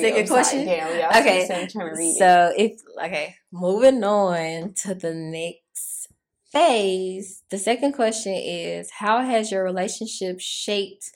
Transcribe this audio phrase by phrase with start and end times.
[0.00, 0.66] second question?
[0.66, 1.68] Yeah, okay.
[2.18, 6.08] So if okay, moving on to the next
[6.52, 7.42] phase.
[7.50, 11.10] The second question is how has your relationship shaped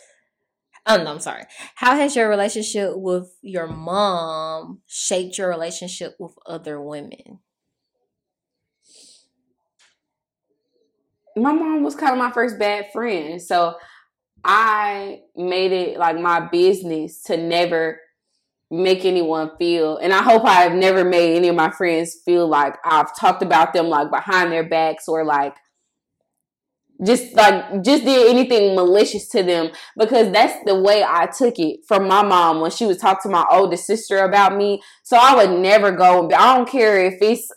[0.87, 1.45] Oh no, I'm sorry.
[1.74, 7.41] How has your relationship with your mom shaped your relationship with other women?
[11.37, 13.41] My mom was kind of my first bad friend.
[13.41, 13.77] So
[14.43, 18.01] I made it like my business to never
[18.70, 22.77] make anyone feel and I hope I've never made any of my friends feel like
[22.84, 25.56] I've talked about them like behind their backs or like
[27.05, 31.80] just like just did anything malicious to them because that's the way I took it
[31.87, 34.82] from my mom when she would talk to my older sister about me.
[35.02, 36.26] So I would never go.
[36.30, 37.51] I don't care if it's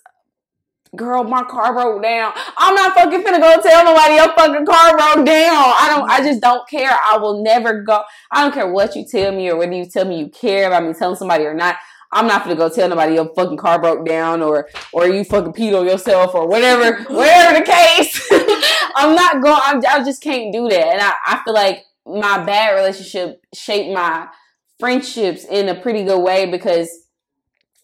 [0.96, 2.34] girl, my car broke down.
[2.58, 5.56] I'm not fucking finna go tell nobody your fucking car broke down.
[5.56, 6.92] I don't, I just don't care.
[6.92, 8.04] I will never go.
[8.32, 10.84] I don't care what you tell me or whether you tell me you care about
[10.84, 11.78] me telling somebody or not.
[12.12, 15.54] I'm not gonna go tell nobody your fucking car broke down or or you fucking
[15.54, 18.30] peed on yourself or whatever, whatever the case.
[18.96, 19.60] I'm not going.
[19.64, 23.92] I'm, I just can't do that, and I, I feel like my bad relationship shaped
[23.96, 24.28] my
[24.80, 26.90] friendships in a pretty good way because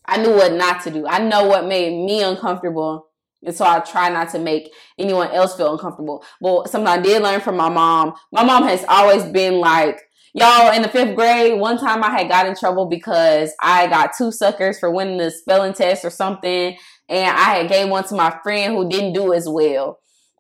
[0.10, 1.08] I knew what not to do.
[1.08, 3.06] I know what made me uncomfortable.
[3.46, 6.24] And so I try not to make anyone else feel uncomfortable.
[6.42, 10.02] But something I did learn from my mom, my mom has always been like,
[10.34, 14.12] y'all, in the fifth grade, one time I had got in trouble because I got
[14.18, 16.76] two suckers for winning the spelling test or something.
[17.08, 20.00] And I had gave one to my friend who didn't do as well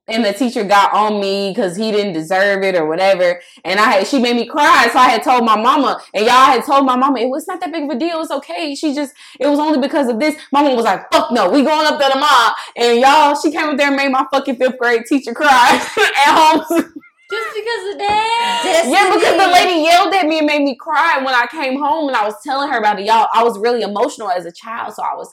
[0.10, 3.42] and the teacher got on me because he didn't deserve it or whatever.
[3.64, 6.46] And I had she made me cry, so I had told my mama, and y'all
[6.46, 8.22] had told my mama it was not that big of a deal.
[8.22, 8.76] It's okay.
[8.76, 10.36] She just it was only because of this.
[10.52, 13.70] My mom was like, "Fuck no, we going up there tomorrow." And y'all, she came
[13.70, 15.48] up there and made my fucking fifth grade teacher cry
[16.26, 16.94] at home.
[17.32, 18.62] Just because of that?
[18.64, 18.94] Destiny.
[18.94, 22.08] Yeah, because the lady yelled at me and made me cry when I came home
[22.08, 23.06] and I was telling her about it.
[23.06, 25.32] Y'all, I was really emotional as a child, so I was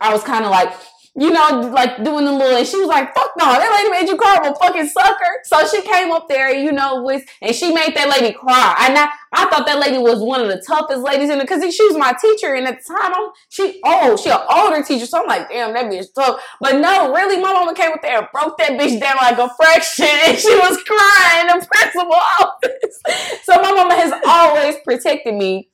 [0.00, 0.72] I was kind of like
[1.18, 4.10] you know, like doing the little, and she was like, fuck no, that lady made
[4.10, 5.40] you cry, I'm a fucking sucker.
[5.44, 8.76] So she came up there, you know, with, and she made that lady cry.
[8.80, 11.62] And I, I thought that lady was one of the toughest ladies in it, cause
[11.74, 12.54] she was my teacher.
[12.54, 15.06] And at the time, I'm, she, oh, she an older teacher.
[15.06, 16.42] So I'm like, damn, that bitch tough.
[16.60, 19.50] But no, really, my mama came up there and broke that bitch down like a
[19.56, 20.06] fraction.
[20.26, 23.42] And she was crying in the principal office.
[23.44, 25.70] so my mama has always protected me.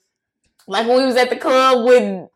[0.68, 2.28] Like when we was at the club with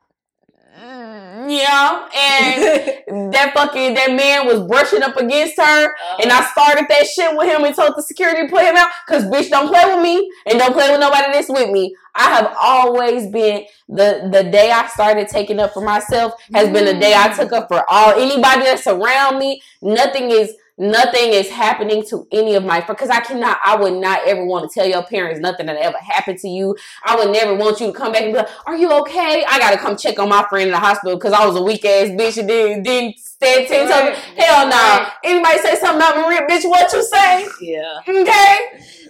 [1.49, 6.19] yeah, and that fucking that man was brushing up against her, uh-huh.
[6.23, 8.89] and I started that shit with him and told the security to put him out
[9.07, 11.95] because bitch don't play with me and don't play with nobody that's with me.
[12.15, 16.87] I have always been the the day I started taking up for myself has been
[16.87, 19.63] the day I took up for all anybody that's around me.
[19.83, 23.95] Nothing is nothing is happening to any of my friends, because I cannot I would
[23.95, 26.77] not ever want to tell your parents nothing that ever happened to you.
[27.05, 29.45] I would never want you to come back and be like, Are you okay?
[29.49, 31.85] I gotta come check on my friend in the hospital because I was a weak
[31.85, 34.19] ass bitch and didn't didn't stand ten toes.
[34.37, 34.71] Hell no.
[34.71, 35.11] Nah.
[35.25, 37.49] Anybody say something about Maria, bitch, what you say?
[37.61, 38.01] Yeah.
[38.09, 38.59] Okay.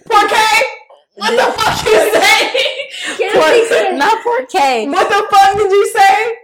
[0.05, 0.61] Poor K.
[1.15, 2.67] What the fuck you say?
[3.33, 4.87] Poor, not poor K.
[4.87, 6.35] What the fuck did you say?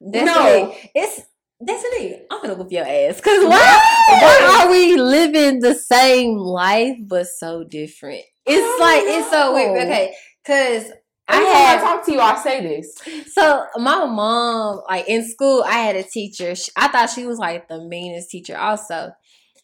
[0.00, 0.74] That's no.
[0.94, 1.22] It's
[1.64, 3.20] Destiny, I'm gonna whoop your ass.
[3.20, 8.22] Cause why, why are we living the same life but so different?
[8.46, 9.82] It's like it's so weird.
[9.82, 10.14] Okay,
[10.46, 10.92] cause
[11.26, 12.98] I had I talk to you, I say this.
[13.32, 16.54] So my mom, like in school, I had a teacher.
[16.54, 19.12] She, I thought she was like the meanest teacher, also.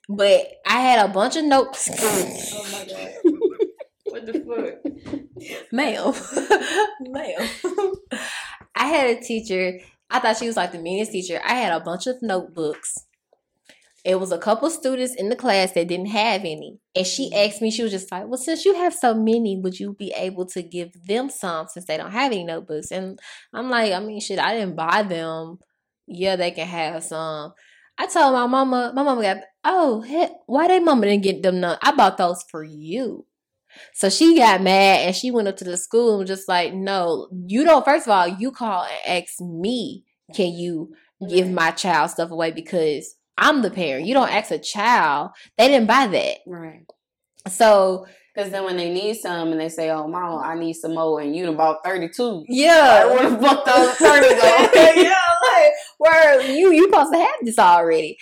[0.09, 1.89] But I had a bunch of notes.
[2.01, 3.31] oh my god!
[4.11, 6.15] what the fuck, ma'am,
[7.13, 7.95] ma'am.
[8.75, 9.79] I had a teacher
[10.11, 11.41] I thought she was like the meanest teacher.
[11.45, 13.07] I had a bunch of notebooks.
[14.05, 16.79] It was a couple students in the class that didn't have any.
[16.97, 17.49] And she mm-hmm.
[17.49, 20.13] asked me, she was just like, Well, since you have so many, would you be
[20.17, 22.91] able to give them some since they don't have any notebooks?
[22.91, 23.19] And
[23.53, 25.59] I'm like, I mean, shit, I didn't buy them.
[26.07, 27.53] Yeah, they can have some.
[27.99, 30.03] I told my mama, my mama got, oh,
[30.47, 31.79] why they mama didn't get them none?
[31.83, 33.27] I bought those for you.
[33.95, 37.29] So she got mad and she went up to the school and just like, no,
[37.47, 40.93] you don't, first of all, you call and ask me, can you
[41.29, 44.07] give my child stuff away because I'm the parent.
[44.07, 45.31] You don't ask a child.
[45.57, 46.39] They didn't buy that.
[46.47, 46.85] Right.
[47.49, 50.95] So because then when they need some and they say, "Oh, mom, I need some
[50.95, 52.45] more," and you done bought thirty two.
[52.49, 55.03] Yeah, like, where the fuck those thirty go?
[55.03, 58.19] yeah, like where you you supposed to have this already.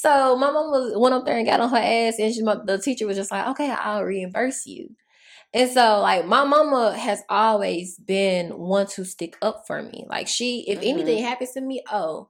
[0.00, 2.80] So my mom was went up there and got on her ass, and she, the
[2.82, 4.96] teacher was just like, "Okay, I'll reimburse you."
[5.52, 10.06] And so, like, my mama has always been one to stick up for me.
[10.08, 10.88] Like, she, if mm-hmm.
[10.88, 12.28] anything happens to me, oh,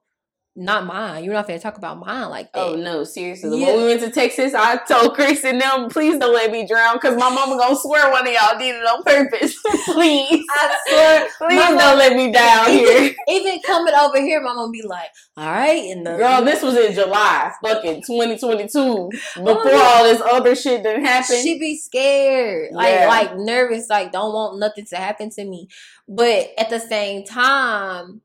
[0.61, 1.25] not mine.
[1.25, 2.79] You're not gonna talk about mine like oh, that.
[2.79, 3.61] Oh no, seriously.
[3.61, 3.69] Yeah.
[3.69, 6.97] When we went to Texas, I told Chris and them, please don't let me drown
[6.97, 9.57] because my mama gonna swear one of y'all did it on purpose.
[9.87, 10.45] please.
[10.51, 13.15] I swear, Please my don't let me down here.
[13.29, 15.09] even coming over here, my mom be like,
[15.39, 19.11] "All right," and the Girl, this was in July, fucking 2022.
[19.37, 19.79] Before yeah.
[19.79, 21.41] all this other shit that happened.
[21.43, 23.09] She be scared, like Yeah.
[23.09, 25.69] like nervous, like don't want nothing to happen to me.
[26.07, 28.21] But at the same time,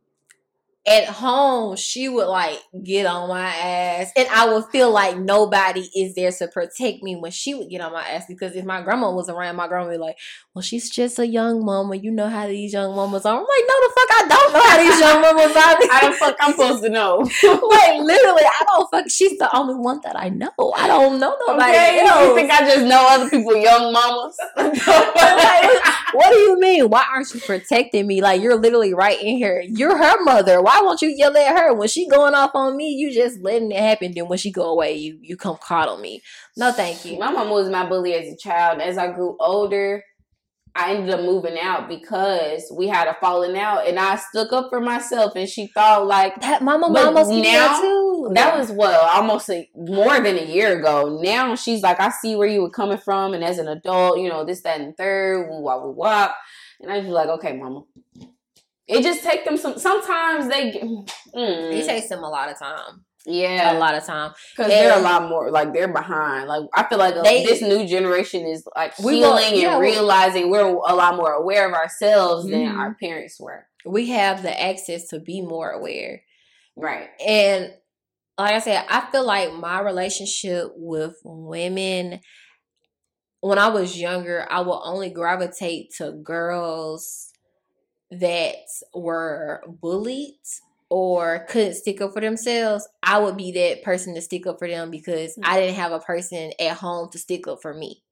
[0.88, 5.82] at home, she would like get on my ass, and I would feel like nobody
[5.96, 8.26] is there to protect me when she would get on my ass.
[8.28, 10.18] Because if my grandma was around, my grandma would be like,
[10.54, 11.96] "Well, she's just a young mama.
[11.96, 14.64] You know how these young mamas are." I'm like, "No, the fuck, I don't know
[14.64, 17.18] how these young mamas are." How the fuck I'm supposed to know?
[17.44, 19.10] like literally, I don't fuck.
[19.10, 20.52] She's the only one that I know.
[20.76, 22.28] I don't know nobody Okay, else.
[22.28, 24.38] you think I just know other people, young mamas?
[25.26, 25.82] Like,
[26.14, 26.90] what do you mean?
[26.90, 28.22] Why aren't you protecting me?
[28.22, 29.62] Like you're literally right in here.
[29.68, 30.62] You're her mother.
[30.62, 32.90] Why won't you yell at her when she going off on me?
[32.90, 34.14] You just letting it happen.
[34.16, 36.22] Then when she go away, you you come coddle me.
[36.58, 37.18] No, thank you.
[37.20, 38.82] My mom was my bully as a child.
[38.82, 40.04] As I grew older,
[40.78, 44.70] I ended up moving out because we had a falling out, and I stuck up
[44.70, 45.34] for myself.
[45.36, 48.32] And she thought like That mama But almost now too.
[48.34, 51.20] that was what almost a, more than a year ago.
[51.24, 54.28] Now she's like, I see where you were coming from, and as an adult, you
[54.28, 56.32] know this, that, and third, woo, wah, woo, wah.
[56.82, 57.84] And I was like, okay, mama.
[58.88, 59.80] It just take them some.
[59.80, 63.04] Sometimes they, mm, it takes them a lot of time.
[63.26, 64.32] yeah, A lot of time.
[64.56, 66.48] Because they're a lot more like they're behind.
[66.48, 69.72] Like I feel like uh, They- this new generation is like We healing will- yeah,
[69.74, 72.78] and realizing we're a lot more aware of ourselves than Mhm.
[72.78, 73.66] our parents were.
[73.86, 76.22] We have the access to be more aware.
[76.76, 77.10] Right.
[77.26, 77.74] And
[78.38, 82.20] like I said, I feel like my relationship with women
[83.42, 87.32] when I was younger, I would only gravitate to girls
[88.12, 88.56] that
[88.94, 90.36] were bullied
[90.90, 92.88] or couldn't stick up for themselves.
[93.04, 95.42] I would be that person to stick up for them because hmm.
[95.44, 98.04] I didn't have a person at home to stick up for me.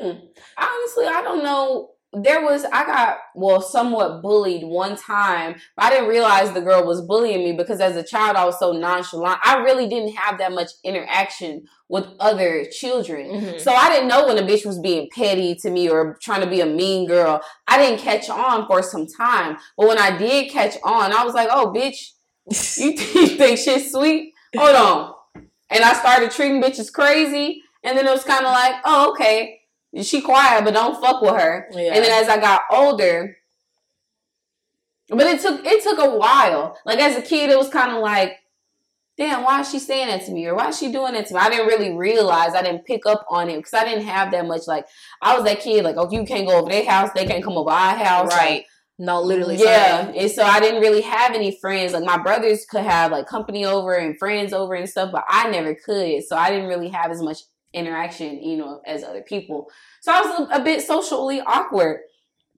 [0.00, 0.18] Hmm.
[0.58, 1.90] Honestly, I don't know.
[2.12, 6.86] There was I got well somewhat bullied one time, but I didn't realize the girl
[6.86, 9.40] was bullying me because as a child I was so nonchalant.
[9.44, 13.30] I really didn't have that much interaction with other children.
[13.30, 13.60] Mhm.
[13.60, 16.46] So I didn't know when a bitch was being petty to me or trying to
[16.46, 17.40] be a mean girl.
[17.68, 19.58] I didn't catch on for some time.
[19.76, 22.12] But when I did catch on, I was like, oh, bitch,
[22.78, 24.32] you, you think shit's sweet?
[24.56, 25.14] Hold on.
[25.70, 27.62] And I started treating bitches crazy.
[27.84, 29.60] And then it was kind of like, oh, okay.
[30.02, 31.68] She quiet, but don't fuck with her.
[31.72, 31.94] Yeah.
[31.94, 33.36] And then as I got older,
[35.08, 36.78] but it took it took a while.
[36.84, 38.36] Like as a kid, it was kind of like,
[39.16, 40.46] damn, why is she saying that to me?
[40.46, 41.40] Or why is she doing that to me?
[41.40, 42.54] I didn't really realize.
[42.54, 44.62] I didn't pick up on it because I didn't have that much.
[44.66, 44.86] Like
[45.22, 45.84] I was that kid.
[45.84, 47.10] Like, oh, you can't go over their house.
[47.14, 48.30] They can't come over our house.
[48.30, 48.64] Like, right.
[48.98, 49.56] No, literally.
[49.56, 50.14] yeah, same.
[50.16, 51.92] and so I didn't really have any friends.
[51.92, 55.50] Like my brothers could have like company over and friends over and stuff, but I
[55.50, 56.24] never could.
[56.24, 57.40] So I didn't really have as much
[57.76, 59.70] interaction, you know, as other people.
[60.00, 62.00] So I was a, a bit socially awkward,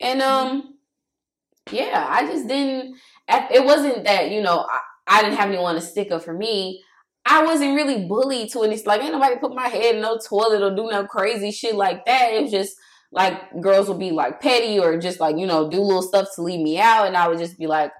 [0.00, 0.76] and um,
[1.70, 2.97] yeah, I just didn't.
[3.29, 6.82] It wasn't that you know I, I didn't have anyone to stick up for me.
[7.26, 8.73] I wasn't really bullied to it.
[8.73, 11.75] It's like ain't nobody put my head in no toilet or do no crazy shit
[11.75, 12.32] like that.
[12.32, 12.76] It was just
[13.12, 16.43] like girls would be like petty or just like you know do little stuff to
[16.43, 17.93] leave me out, and I would just be like,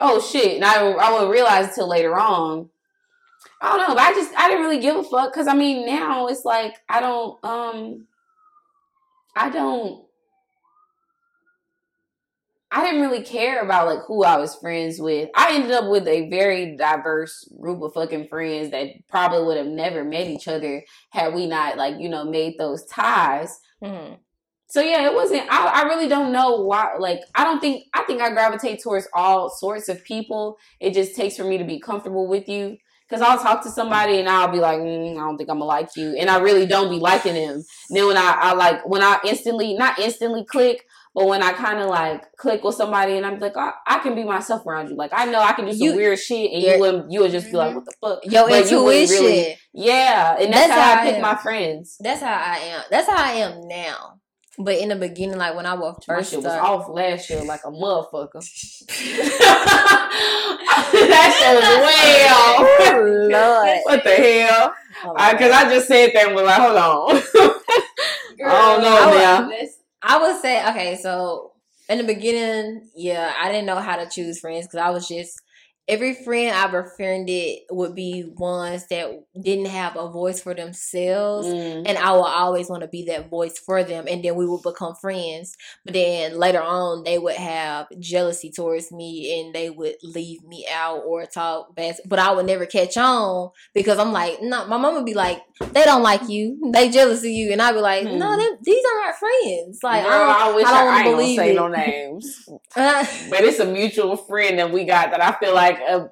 [0.00, 2.70] oh shit, and I I would realize until later on.
[3.62, 5.86] I don't know, but I just I didn't really give a fuck because I mean
[5.86, 8.06] now it's like I don't um
[9.36, 10.06] I don't
[12.74, 15.28] I didn't really care about like who I was friends with.
[15.34, 19.66] I ended up with a very diverse group of fucking friends that probably would have
[19.66, 23.60] never met each other had we not like, you know, made those ties.
[23.84, 24.18] Mhm.
[24.68, 28.04] So yeah, it wasn't I, I really don't know why like I don't think I
[28.04, 30.56] think I gravitate towards all sorts of people.
[30.80, 32.78] It just takes for me to be comfortable with you.
[33.12, 35.66] Cause I'll talk to somebody and I'll be like, mm, I don't think I'm gonna
[35.66, 37.62] like you, and I really don't be liking them.
[37.90, 41.80] then when I, I like when I instantly, not instantly click, but when I kind
[41.80, 44.96] of like click with somebody and I'm like, I, I can be myself around you.
[44.96, 47.32] Like I know I can do some You- weird shit, and You're- would you would
[47.32, 47.74] just be like, Mhm.
[47.74, 48.20] what the fuck?
[48.32, 49.24] Your But you intuition.
[49.24, 51.96] really- Yeah, and that's, That's how, how I pick my friends.
[52.00, 52.82] That's how I am.
[52.90, 54.14] That's how I am now.
[54.58, 57.60] But in the beginning, like when I My first shit was off last year like
[57.64, 58.42] a motherfucker.
[60.92, 62.60] that shit was way off.
[62.94, 63.00] Oh,
[63.30, 63.78] Lord.
[63.84, 64.74] What the hell?
[65.04, 67.16] Oh, Because I, just said that and was like, hold on.
[68.44, 69.50] I don't know I now.
[70.02, 70.98] I would say okay.
[71.00, 71.52] So
[71.88, 75.40] in the beginning, yeah, I didn't know how to choose friends because I was just
[75.88, 79.10] every friend I've befriended would be ones that
[79.40, 81.48] didn't have a voice for themselves.
[81.48, 81.84] Mm.
[81.86, 84.06] And I will always want to be that voice for them.
[84.08, 85.56] And then we would become friends.
[85.84, 90.66] But then later on, they would have jealousy towards me and they would leave me
[90.72, 91.96] out or talk bad.
[92.06, 95.42] But I would never catch on because I'm like, no, my mom would be like,
[95.72, 96.70] they don't like you.
[96.72, 97.52] They jealous of you.
[97.52, 98.38] And I'd be like, no, Hmm.
[98.38, 99.78] they, these are my friends.
[99.82, 101.54] Like, Girl, I, don't, I wish I I, don't I ain't believe say it.
[101.54, 102.44] no names.
[102.76, 106.06] But it's a mutual friend that we got that I feel like uh,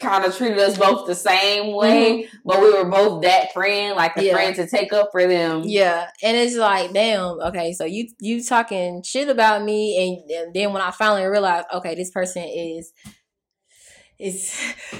[0.00, 4.14] kind of treated us both the same way, but we were both that friend, like
[4.14, 4.26] the Mm-hmm.
[4.28, 4.32] Yeah.
[4.34, 5.62] friend to take up for them.
[5.64, 9.96] Yeah, and it's like, damn, okay, so you you talking shit about me,
[10.28, 12.92] and, and then when I finally realized, okay, this person is
[14.18, 14.54] is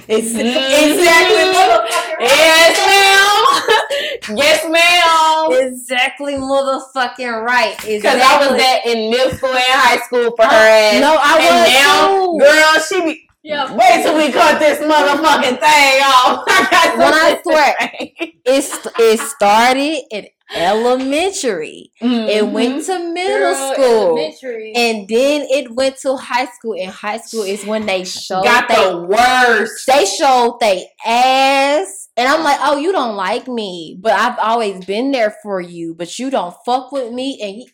[0.09, 1.55] is exactly mm.
[1.55, 4.37] motherfucking Yes, ma'am.
[4.37, 5.69] yes, ma'am.
[5.73, 7.77] exactly motherfucking right.
[7.79, 8.23] Because Exactly.
[8.23, 11.01] I was that in middle school and high school for her ass.
[11.01, 12.39] No, I and was now, too.
[12.41, 13.29] girl, she be.
[13.45, 13.73] Yeah.
[13.75, 16.45] Wait till we cut this motherfucking thing off.
[16.49, 18.15] I got When I swear- say.
[18.47, 21.91] It's it started in elementary.
[22.03, 22.29] Mm-hmm.
[22.29, 24.09] It went to middle Girl, school.
[24.19, 24.73] elementary.
[24.75, 26.75] And then it went to high school.
[26.81, 29.87] And high school is when they showed got they the worst.
[29.87, 34.85] they showed they ass and i'm like oh you don't like me but i've always
[34.85, 37.67] been there for you but you don't fuck with me and you,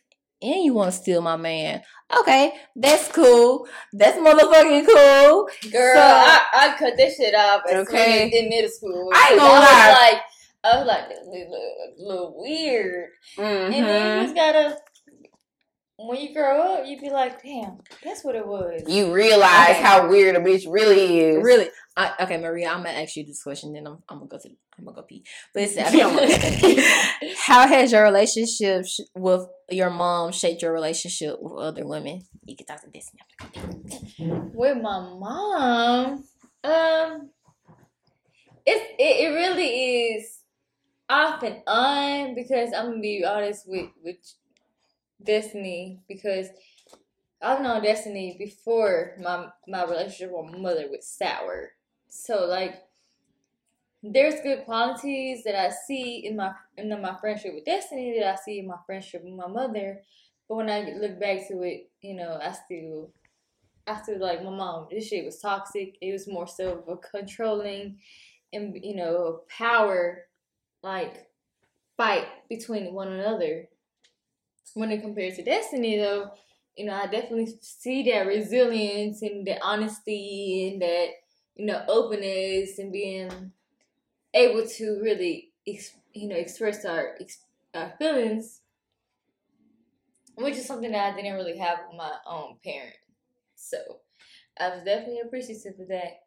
[0.43, 1.83] and you want to steal my man
[2.19, 7.87] okay that's cool that's motherfucking cool Girl, So- I, I cut this shit off as
[7.89, 8.31] Okay.
[8.33, 9.11] in middle school.
[9.15, 9.89] I ain't gonna I lie.
[9.89, 10.23] was like,
[10.63, 13.09] I was like, this little, little weird.
[13.39, 14.77] And then you just gotta,
[16.07, 18.83] when you grow up, you be like, damn, that's what it was.
[18.87, 19.83] You realize Okay.
[19.83, 21.43] how weird a bitch really is.
[21.45, 24.39] really I, okay maria i'm gonna ask you this question then i'm, I'm gonna go
[24.39, 27.35] to i'm gonna go pee but it's Yeah.
[27.37, 32.57] how has your relationship sh- with your mom shaped your relationship with other women you
[32.57, 33.11] can talk to this
[34.55, 36.25] With my mom,
[36.65, 37.31] um,
[38.65, 40.39] it's it, it really is
[41.09, 44.17] off and on because I'm gonna be honest with with
[45.25, 46.49] Destiny because
[47.43, 51.73] I've known Destiny before my my relationship with my mother was sour.
[52.09, 52.83] So like,
[54.03, 58.37] there's good qualities that I see in my in my friendship with Destiny that I
[58.37, 60.03] see in my friendship with my mother.
[60.49, 63.13] But when I look back to it, you know, I still
[63.87, 64.89] I still like my mom.
[64.91, 65.97] This shit was toxic.
[66.01, 67.99] It was more so of a controlling
[68.53, 70.27] and you know power
[70.83, 71.27] like
[71.97, 73.69] fight between one another.
[74.75, 76.31] When it compares to Destiny, though,
[76.77, 81.09] you know I definitely see that resilience and the honesty and that
[81.57, 83.53] you know openness and being
[84.35, 87.19] able to really you know express our
[87.75, 88.61] our feelings,
[90.37, 92.97] which is something that I didn't really have with my own parent.
[93.57, 93.77] So
[94.59, 96.23] I was definitely appreciative of that.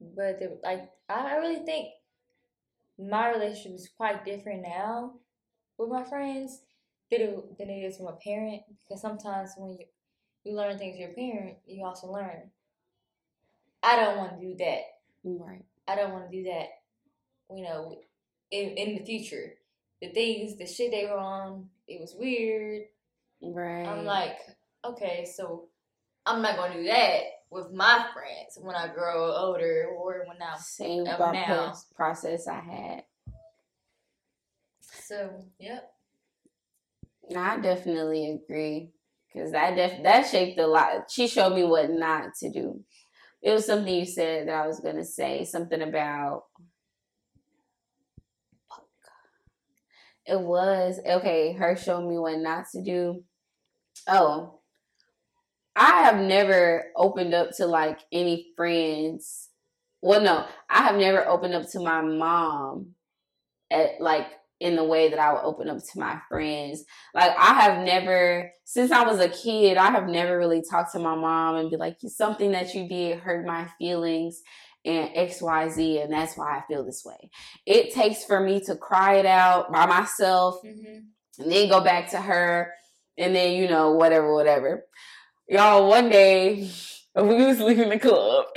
[0.00, 1.88] But like I really think
[2.98, 5.14] my relationship is quite different now
[5.78, 6.60] with my friends
[7.18, 8.62] than than it is from a parent.
[8.82, 9.86] Because sometimes when you
[10.44, 12.50] you learn things with your parent, you also learn.
[13.82, 14.80] I don't want to do that.
[15.24, 15.64] Right.
[15.86, 16.68] I don't want to do that.
[17.54, 17.98] You know,
[18.50, 19.54] in in the future,
[20.00, 22.82] the things, the shit they were on, it was weird.
[23.40, 23.86] Right.
[23.86, 24.38] I'm like,
[24.84, 25.68] okay, so
[26.26, 30.58] I'm not gonna do that with my friends when I grow older or when I'm
[30.58, 31.16] same now.
[31.16, 33.04] pro- process I had.
[35.06, 35.92] so yep.
[37.36, 38.90] I definitely agree
[39.32, 41.10] because that def- that shaped a lot.
[41.10, 42.84] She showed me what not to do.
[43.42, 46.44] It was something you said that I was gonna say something about.
[50.26, 51.52] It was okay.
[51.52, 53.24] Her showed me what not to do.
[54.08, 54.60] Oh,
[55.74, 59.48] I have never opened up to like any friends.
[60.02, 62.94] Well, no, I have never opened up to my mom
[63.70, 64.28] at like
[64.62, 66.84] in the way that I would open up to my friends.
[67.14, 70.98] Like I have never since I was a kid, I have never really talked to
[70.98, 74.40] my mom and be like, something that you did hurt my feelings
[74.84, 77.30] and XYZ and that's why I feel this way.
[77.66, 81.42] It takes for me to cry it out by myself Mm-hmm.
[81.42, 82.72] and then go back to her
[83.18, 84.84] and then you know whatever whatever
[85.48, 86.70] y'all one day
[87.16, 88.46] we was leaving the club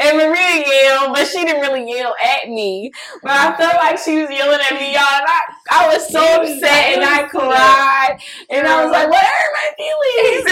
[0.00, 2.92] and Maria yelled but she didn't really yell at me
[3.22, 5.40] but I felt like she was yelling at me y'all and I,
[5.70, 8.18] I was so upset and I cried
[8.50, 10.44] and I was like what hurt my feelings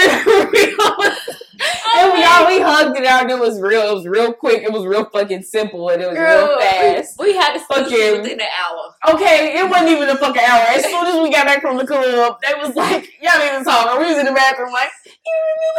[1.95, 4.63] and we all we hugged it out and it was real it was real quick
[4.63, 8.39] it was real fucking simple and it was real fast We had to Fucking- within
[8.39, 8.95] an hour.
[9.15, 10.63] Okay, it wasn't even a fucking hour.
[10.69, 13.63] As soon as we got back from the club, they was like, y'all need to
[13.63, 13.97] talk.
[13.99, 15.11] We was in the bathroom like, you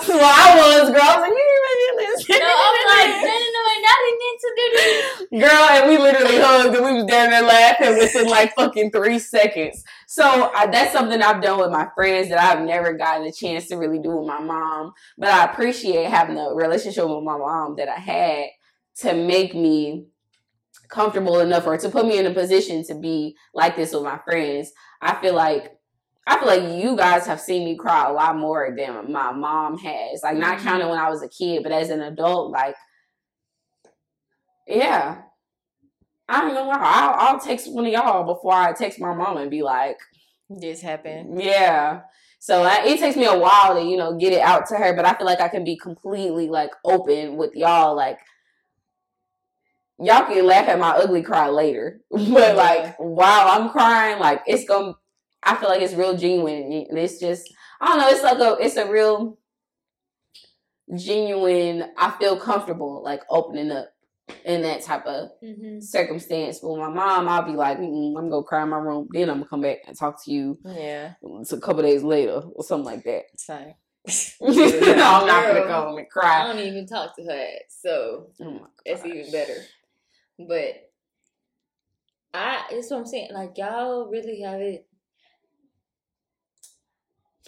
[0.07, 0.21] remember?
[0.21, 1.01] Well, I was, girl.
[1.03, 2.29] I was like, you remember this?
[2.29, 5.49] No, I was like, no, no, no, I didn't mean to do this.
[5.49, 9.19] Girl, and we literally hugged and we was down there laughing within like fucking three
[9.19, 9.85] seconds.
[10.07, 13.69] So I, that's something I've done with my friends that I've never gotten a chance
[13.69, 14.93] to really do with my mom.
[15.19, 18.47] But I appreciate having a relationship with my mom that I had
[18.99, 20.07] to make me
[20.89, 24.19] comfortable enough or to put me in a position to be like this with my
[24.25, 24.73] friends.
[25.01, 25.73] I feel like
[26.31, 29.77] I feel like you guys have seen me cry a lot more than my mom
[29.79, 30.23] has.
[30.23, 30.63] Like not Mhm.
[30.63, 32.77] counting when I was a kid, but as an adult, like
[34.67, 35.23] yeah.
[36.29, 36.71] I don't know.
[36.71, 39.99] I'll, I'll text one of y'all before I text my mom and be like,
[40.49, 41.43] This happened.
[41.43, 42.03] yeah.
[42.39, 44.95] So I, it takes me a while to, you know, get it out to her,
[44.95, 47.95] but I feel like I can be completely like open with y'all.
[47.97, 48.19] Like,
[49.99, 54.65] y'all can laugh at my ugly cry later, but like while I'm crying, like it's
[54.65, 54.95] gonna.
[55.43, 56.87] I feel like it's real genuine.
[56.91, 58.09] and It's just I don't know.
[58.09, 59.39] It's like a it's a real
[60.97, 61.91] genuine.
[61.97, 63.89] I feel comfortable like opening up
[64.45, 65.81] in that type of Mm-hmm.
[65.81, 66.61] circumstance.
[66.63, 69.09] With my mom, I'll be like, I'm gonna cry in my room.
[69.11, 71.15] Then I'm gonna come back and talk to you Yeah.
[71.41, 73.23] it's a couple days later or something like that.
[73.37, 73.75] Same.
[74.43, 75.67] I'm not gonna Girl.
[75.87, 76.43] come and cry.
[76.43, 79.57] I don't even talk to her, so Oh that's even better.
[80.39, 80.91] But
[82.33, 83.31] I, that's what I'm saying.
[83.33, 84.87] Like y'all really have it.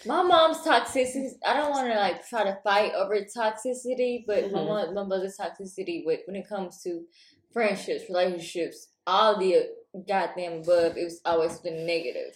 [0.05, 1.29] My mom's toxicity.
[1.45, 4.67] I don't want to like try to fight over toxicity, but my Mhm.
[4.67, 7.07] mom, my mother's toxicity with when it comes to
[7.51, 9.69] friendships, relationships, all the
[10.07, 12.35] goddamn above, it was always been negative.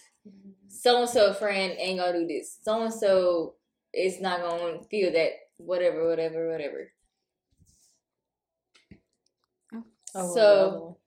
[0.68, 2.58] So and so friend ain't gonna do this.
[2.62, 3.56] So and so
[3.92, 5.32] is not gonna feel that.
[5.56, 6.92] Whatever, whatever, whatever.
[10.14, 10.98] Oh, So-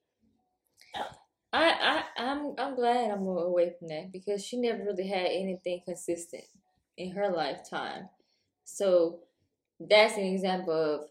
[1.54, 5.82] I, I I'm I'm glad I'm away from that because she never really had anything
[5.86, 6.46] consistent
[6.98, 8.10] in her lifetime.
[8.64, 9.20] So
[9.80, 11.02] that's an example of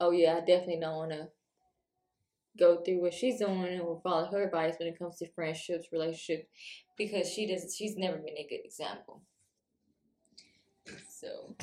[0.00, 1.28] oh yeah, I definitely don't want to
[2.58, 5.88] go through what she's doing and will follow her advice when it comes to friendships,
[5.92, 6.48] relationships,
[6.96, 9.22] because she does she's never been a good example.
[11.08, 11.56] So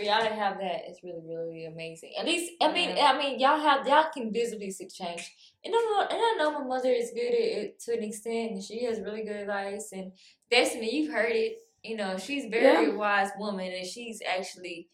[0.00, 2.12] for y'all to have that is really really amazing.
[2.18, 5.30] At least I mean I mean y'all have y'all can visibly see change.
[5.64, 8.52] And I know, and I know my mother is good at it to an extent,
[8.52, 9.90] and she has really good advice.
[9.92, 10.12] And
[10.50, 11.58] Destiny, you've heard it.
[11.82, 12.94] You know, she's a very Yeah.
[12.94, 14.88] wise woman, and she's actually,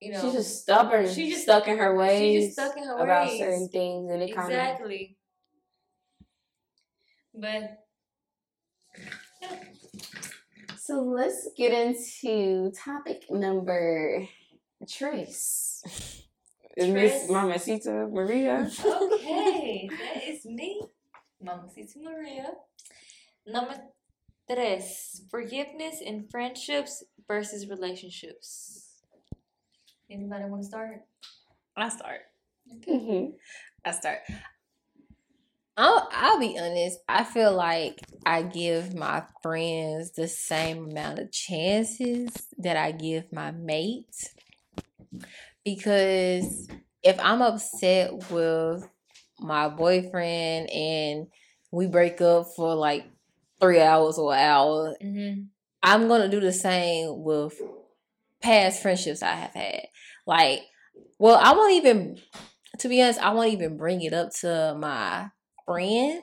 [0.00, 1.06] you know, She's just stubborn.
[1.08, 2.20] She She just- stuck in her ways.
[2.20, 3.38] She's just stuck in her about ways.
[3.40, 5.16] certain things, and it kind of exactly.
[7.34, 7.78] But
[10.88, 14.26] So let's get into topic number
[14.88, 15.82] Trace.
[16.78, 17.30] Is Miss Trace.
[17.30, 18.70] Mamacita Maria?
[18.86, 20.80] okay, that is me,
[21.42, 22.52] Mamacita Maria.
[23.46, 23.74] Number
[24.50, 28.88] tres: forgiveness in friendships versus relationships.
[30.10, 31.02] Anybody want to start?
[31.76, 32.20] I start.
[32.88, 33.34] Mhm.
[33.84, 34.20] I start.
[35.78, 36.98] I'll, I'll be honest.
[37.08, 43.32] I feel like I give my friends the same amount of chances that I give
[43.32, 44.34] my mate.
[45.64, 46.68] Because
[47.04, 48.88] if I'm upset with
[49.38, 51.28] my boyfriend and
[51.70, 53.06] we break up for like
[53.60, 55.42] three hours or an hour, Mm-hmm.
[55.80, 57.54] I'm gonna do the same with
[58.42, 59.86] past friendships I have had.
[60.26, 60.62] Like,
[61.20, 62.18] well, I won't even,
[62.80, 65.30] to be honest, I won't even bring it up to my
[65.68, 66.22] friend.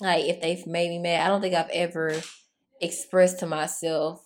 [0.00, 2.20] Like, if they've made me mad, I don't think I've ever
[2.80, 4.22] expressed to myself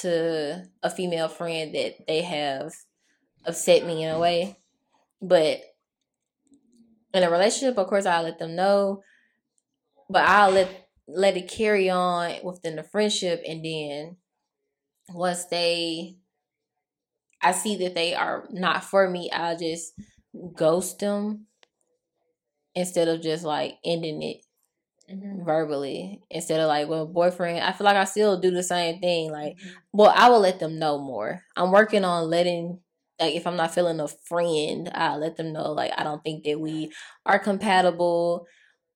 [0.00, 2.72] to a female friend that they have
[3.44, 4.56] upset me in a way.
[5.20, 5.60] But
[7.12, 9.02] in a relationship, of course, I'll let them know.
[10.08, 14.16] But I'll let let it carry on within the friendship and then
[15.10, 16.16] once they
[17.42, 19.94] I see that they are not for me, I'll just
[20.54, 21.46] ghost them
[22.74, 24.38] instead of just like ending it
[25.10, 25.44] Mm-hmm.
[25.44, 26.22] verbally.
[26.30, 29.30] Instead of like, well, boyfriend, I feel like I still do the same thing.
[29.30, 29.56] Like,
[29.92, 31.42] well, I will let them know more.
[31.56, 32.80] I'm working on letting
[33.20, 36.44] like if I'm not feeling a friend, I'll let them know like I don't think
[36.44, 36.92] that we
[37.26, 38.46] are compatible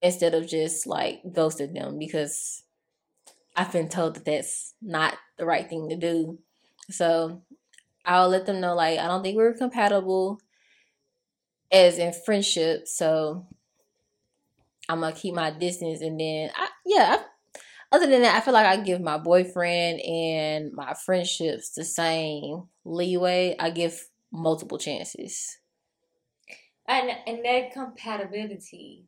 [0.01, 2.63] instead of just like ghosting them because
[3.57, 6.39] I've been told that that's not the right thing to do.
[6.91, 7.43] So
[8.05, 10.41] I'll let them know like I don't think we're compatible
[11.71, 12.87] as in friendship.
[12.89, 13.47] So
[14.89, 17.17] I'm gonna keep my distance, and then I, yeah.
[17.19, 17.25] I,
[17.93, 22.65] other than that, I feel like I give my boyfriend and my friendships the same
[22.85, 23.55] leeway.
[23.59, 25.59] I give multiple chances.
[26.89, 29.07] And and that compatibility,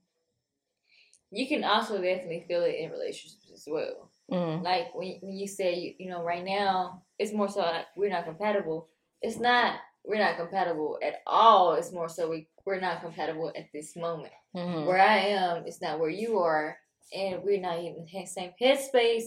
[1.31, 4.11] you can also definitely feel it in relationships as well.
[4.31, 4.62] Mm.
[4.62, 8.11] Like when when you say you, you know right now it's more so like we're
[8.11, 8.88] not compatible.
[9.23, 9.77] It's not
[10.09, 11.75] we're not compatible at all.
[11.75, 14.33] It's more so we we're not compatible at this moment.
[14.57, 14.87] Mhm.
[14.87, 16.79] Where I am it's not where you are,
[17.14, 19.27] and we're not even in the same headspace.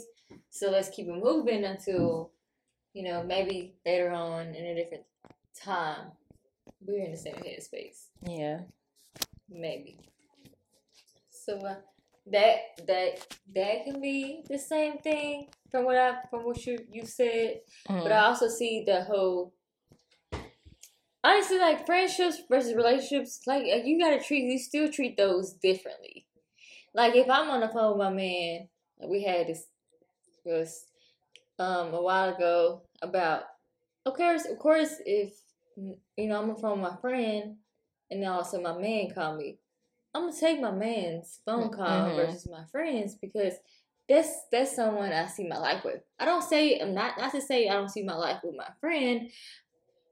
[0.50, 2.32] So let's keep it moving until
[2.94, 5.06] you know maybe later on in a different
[5.56, 6.12] time
[6.86, 8.62] we're in the same headspace Yeah.
[9.50, 9.98] maybe.
[11.30, 11.76] So uh,
[12.28, 17.06] that that that can be the same thing from what I from what you you
[17.06, 18.04] said, Mhm.
[18.04, 19.54] but I also see the whole.
[21.24, 26.26] Honestly, like friendships versus relationships, like you gotta treat you still treat those differently.
[26.94, 28.68] Like if I'm on the phone with my man,
[29.08, 29.66] we had this
[30.46, 30.86] was
[31.60, 33.44] um a while ago about
[34.06, 35.34] of course of course if
[35.78, 37.58] you know I'm on the phone with my friend
[38.10, 39.58] and then also my man call me,
[40.14, 42.16] I'm gonna take my man's phone call Mhm.
[42.16, 43.54] versus my friends because
[44.10, 46.02] that's that's someone I see my life with.
[46.20, 48.68] I don't say I'm not not to say I don't see my life with my
[48.82, 49.30] friend,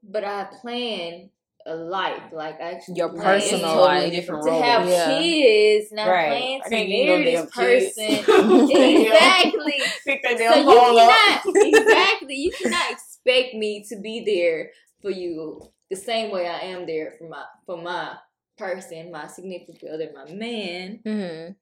[0.03, 1.29] but I plan
[1.65, 4.13] a life like I actually Your personal totally life.
[4.13, 5.19] different to have Yeah.
[5.21, 6.27] kids I Right.
[6.27, 8.25] plan I to can't give you marry this person.
[8.69, 9.83] exactly.
[10.05, 15.61] Pick that So you cannot exactly you cannot expect me to be there for you
[15.89, 18.15] the same way I am there for my for my
[18.57, 20.99] person, my significant other, my man.
[21.05, 21.55] Mhm.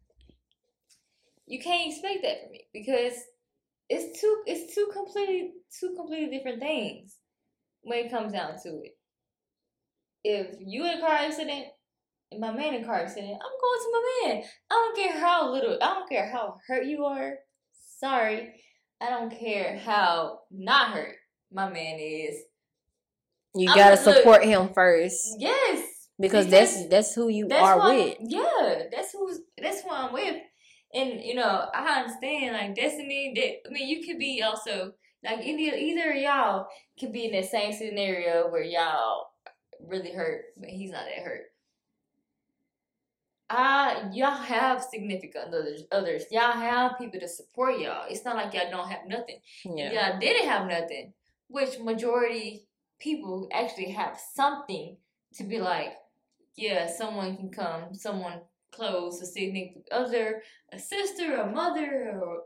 [1.47, 3.13] You can't expect that from me because
[3.89, 7.15] it's two it's two completely two completely different things
[7.87, 8.91] when it comes down to it.
[10.23, 11.65] If you in a car accident
[12.31, 14.43] and my man in a car accident, I'm going to my man.
[14.69, 17.35] I don't care how little I don't care how hurt you are.
[17.99, 18.53] Sorry.
[19.01, 21.15] I don't care how not hurt
[21.51, 22.35] my man is.
[23.55, 25.83] You I'm gotta look- support him first Yes.
[26.19, 28.17] because because that's that's who you that's are with.
[28.19, 30.35] Yeah, that's who's that's who I'm with.
[30.93, 33.33] And you know, I understand like destiny.
[33.35, 34.93] That I mean, you could be also
[35.23, 36.67] like either either y'all
[36.99, 39.27] could be in that same scenario where y'all
[39.85, 41.45] really hurt, but he's not that hurt.
[43.49, 45.83] Uh, y'all have significant others.
[45.91, 48.05] Others, y'all have people to support y'all.
[48.09, 49.39] It's not like y'all don't have nothing.
[49.63, 49.91] Yeah.
[49.91, 51.13] Y'all didn't have nothing,
[51.47, 52.67] which majority
[52.99, 54.97] people actually have something
[55.35, 55.93] to be like,
[56.55, 60.41] yeah, someone can come, someone close, a significant other,
[60.73, 62.41] a sister, a mother, or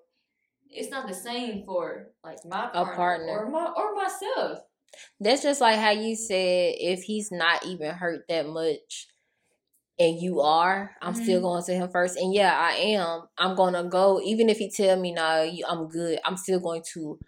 [0.72, 3.28] it's not the same for like my partner, partner.
[3.46, 4.60] or my or myself.
[5.20, 9.08] That's just like how you said if he's not even hurt that much
[10.00, 11.44] and you are, I'm still Mhm.
[11.44, 12.18] going to him first.
[12.18, 13.28] And yeah, I am.
[13.38, 16.20] I'm gonna go even if he tell me no, you, I'm good.
[16.26, 17.20] I'm still going to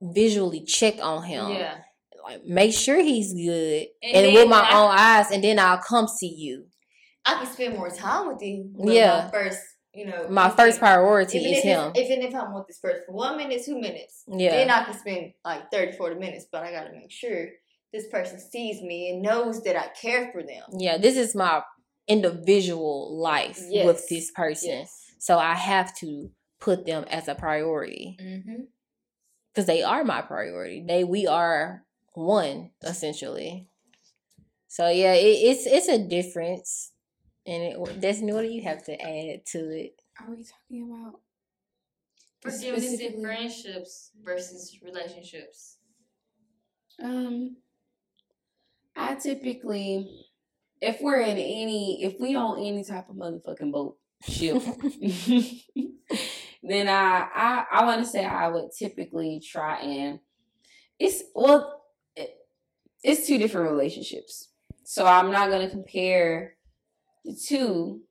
[0.00, 1.50] visually check on him.
[1.50, 1.78] Yeah,
[2.24, 5.78] Like make sure he's good And and, with my I- own eyes, and then I'll
[5.78, 6.66] come see you.
[7.26, 8.70] I can spend more time with you.
[8.78, 9.30] Yeah.
[9.30, 9.58] first,
[9.94, 11.92] you know, My first it- priority is if him.
[11.96, 14.50] Even if I'm with this person for one minute, two minutes, Yeah.
[14.50, 16.46] then I can spend like 30, 40 minutes.
[16.50, 17.48] But I gotta make sure
[17.92, 20.64] this person sees me and knows that I care for them.
[20.76, 21.62] Yeah, this is my
[22.08, 24.70] individual life with this person.
[24.70, 25.00] Yes.
[25.18, 26.30] So I have to
[26.60, 28.62] put them as a priority Mm-hmm.
[29.52, 30.84] because they are my priority.
[30.86, 33.68] They we are one essentially.
[34.68, 36.90] So yeah, it, it's it's a difference,
[37.46, 40.00] and it, Destiny, what do you have to add to it?
[40.20, 41.20] Are we talking about?
[42.40, 45.78] Forgiveness in Specifically- friendships versus relationships.
[47.02, 47.56] Um,
[48.96, 50.26] I typically,
[50.80, 54.56] if we're in any, if we on any type of motherfucking boat ship,
[56.62, 60.20] then I, I, I want to say I would typically try and
[60.98, 61.82] it's well,
[62.14, 62.36] it,
[63.02, 64.50] it's two different relationships,
[64.84, 66.54] so I'm not gonna compare the
[67.46, 68.02] two.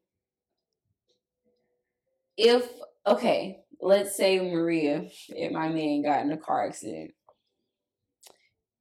[2.38, 2.68] If
[3.06, 7.12] okay, let's say Maria and my man got in a car accident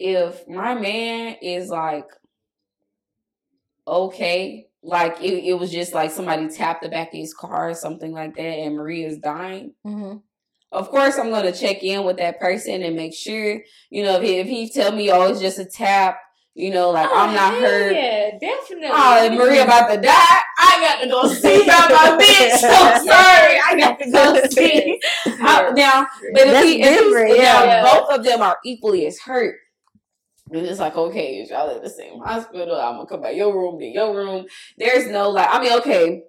[0.03, 2.07] if my man is like
[3.87, 7.75] okay, like it, it was just like somebody tapped the back of his car or
[7.75, 9.75] something like that, and Maria's dying.
[9.87, 10.19] Mm-hmm.
[10.73, 14.23] Of course, I'm gonna check in with that person and make sure, you know, if
[14.23, 16.19] he, if he tell me, oh, it's just a tap,
[16.55, 17.93] you know, like oh, I'm not hurt.
[17.93, 18.89] Oh, Yeah, definitely.
[18.91, 20.11] Oh, if Maria about to die,
[20.59, 22.63] I got to go see about my bitch.
[22.65, 25.01] I'm sorry, I got to go see.
[25.27, 27.83] I- uh, now, but if, That's he, if he's- yeah, yeah.
[27.83, 29.57] both of them are equally as hurt.
[30.51, 33.55] And it's like, okay, if y'all at the same hospital, I'm gonna come by your
[33.55, 34.45] room, to your room.
[34.77, 36.23] There's no like, I mean, okay.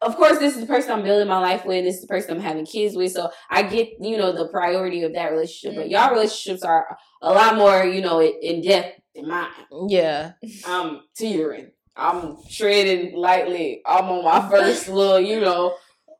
[0.00, 1.84] Of course, this is the person I'm building my life with.
[1.84, 3.10] This is the person I'm having kids with.
[3.12, 5.76] So I get, you know, the priority of that relationship.
[5.76, 9.48] But y'all relationships are a lot more, you know, in depth than mine.
[9.88, 10.32] Yeah.
[10.66, 11.70] I'm teetering.
[11.96, 13.82] I'm treading lightly.
[13.86, 15.76] I'm on my first little, you know,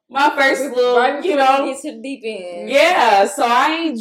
[0.09, 2.71] my first little, Right you know, get to deep end.
[2.71, 3.27] yeah.
[3.27, 3.99] So I ain't,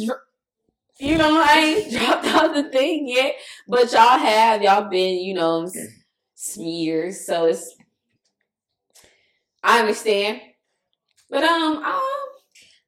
[1.00, 3.34] you know, I ain't dropped out the thing yet,
[3.66, 5.68] but y'all have, y'all been, you know,
[6.34, 7.26] smears.
[7.26, 7.74] So it's,
[9.62, 10.40] I understand,
[11.30, 12.23] but um, I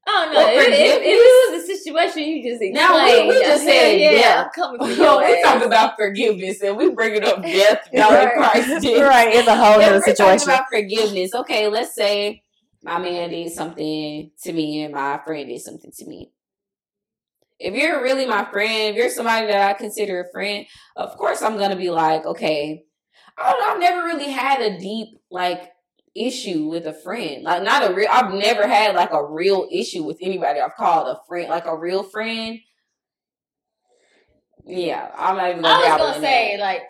[0.09, 0.41] Oh, I don't know.
[0.41, 3.99] Well, if, if it was a situation you just explained, Now, we- we just said
[4.01, 4.45] yeah, death.
[4.47, 7.89] I'm coming for your we talk about forgiveness and we bringing up death.
[7.93, 8.33] In Right.
[8.35, 9.03] Christ did.
[9.03, 10.49] right, it's a whole other situation.
[10.49, 11.35] about forgiveness.
[11.35, 12.43] Okay, let's say
[12.83, 16.31] my man did something to me and my friend did something to me.
[17.59, 21.43] If you're really my friend, if you're somebody that I consider a friend, of course
[21.43, 22.85] I'm gonna be like, okay,
[23.39, 25.73] I don't know, I've never really had a deep like
[26.17, 27.43] issue with a friend.
[27.45, 31.09] Like not a real I've never had like a real issue with anybody I've called
[31.09, 32.61] a friend, like a real friend.
[34.65, 36.63] Yeah, I'm not even gonna I was gonna say that.
[36.63, 36.83] like,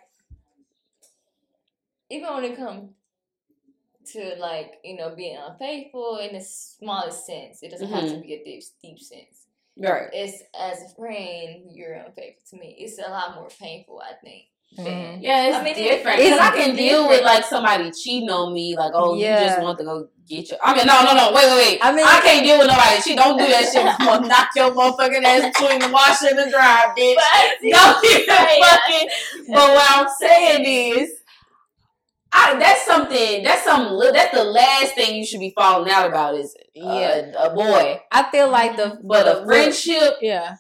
[2.10, 2.90] even when it comes
[4.12, 8.14] to like you know being unfaithful in the smallest sense, it doesn't have Mm-hmm.
[8.14, 9.46] to be a deep deep sense.
[9.78, 10.08] Right.
[10.12, 12.76] It's as a friend, you're unfaithful to me.
[12.78, 14.44] It's a lot more painful, I think.
[14.76, 16.18] Than- Yeah, it's I mean, different.
[16.18, 17.08] Because I can deal different.
[17.10, 20.58] with like somebody cheating on me, like, oh, you just want to go get your.
[20.62, 21.78] I mean, no, no, no, wait, wait, wait.
[21.82, 23.00] I I mean- I can't deal with nobody.
[23.02, 23.86] She don't do that shit.
[24.00, 27.14] I'm gonna knock your motherfucking ass between the washer and the dryer, bitch.
[27.14, 29.08] But Don't what you're even fucking.
[29.54, 30.64] But what I'm saying
[31.00, 31.10] is,
[32.32, 33.44] I, that's something.
[33.44, 33.98] That's some.
[34.12, 36.34] That's the last thing you should be falling out about.
[36.34, 37.32] Is Yeah.
[37.38, 38.00] uh, a boy.
[38.12, 40.56] I feel like the But the a friendship, yeah.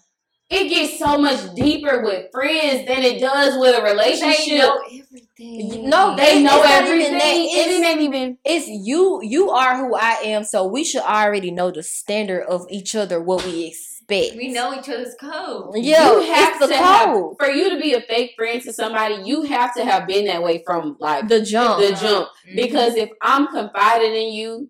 [0.48, 4.58] It gets so much deeper with friends than it does with a They relationship.
[4.58, 5.90] know everything.
[5.90, 7.12] No, They know everything.
[7.18, 7.24] that.
[7.34, 8.38] It's- it ain't even.
[8.44, 9.20] It's you.
[9.22, 13.20] You are who I am, so we should already know the standard of each other,
[13.20, 14.36] what we expect.
[14.36, 15.72] We know each other's code.
[15.74, 19.16] Yeah, you have to have for you to be a fake friend to somebody.
[19.24, 21.80] You have to have been that way from like The jump.
[21.80, 22.28] the jump.
[22.48, 22.54] Mhm.
[22.54, 24.68] Because if I'm confiding in you,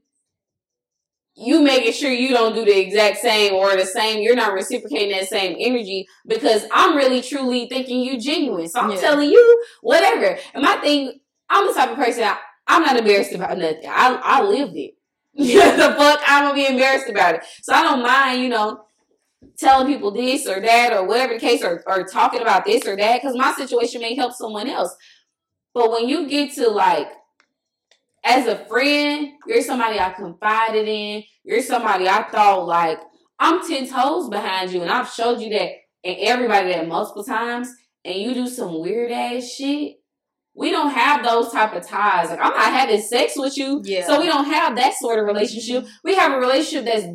[1.36, 4.22] you making sure you don't do the exact same or the same.
[4.22, 8.68] You're not reciprocating that same energy because I'm really truly thinking you genuine.
[8.68, 9.00] So I'm Yeah.
[9.00, 10.38] telling you whatever.
[10.54, 11.20] And my thing,
[11.50, 12.24] I'm the type of person.
[12.24, 13.84] I, I'm not embarrassed about nothing.
[13.86, 14.94] I I lived it.
[15.34, 17.44] the fuck, I'm gonna be embarrassed about it.
[17.62, 18.86] So I don't mind, you know,
[19.58, 22.96] telling people this or that or whatever the case, or, or talking about this or
[22.96, 24.94] that, because my situation may help someone else.
[25.74, 27.08] But when you get to like,
[28.26, 32.98] as a friend, you're somebody I confided in, you're somebody I thought like,
[33.38, 35.70] I'm 10 toes behind you, and I've showed you that
[36.04, 37.68] and everybody that multiple times,
[38.04, 39.96] and you do some weird ass shit.
[40.54, 42.30] We don't have those type of ties.
[42.30, 44.06] Like I'm not having sex with you, Yeah.
[44.06, 45.84] so we don't have that sort of relationship.
[46.02, 47.06] We have a relationship that's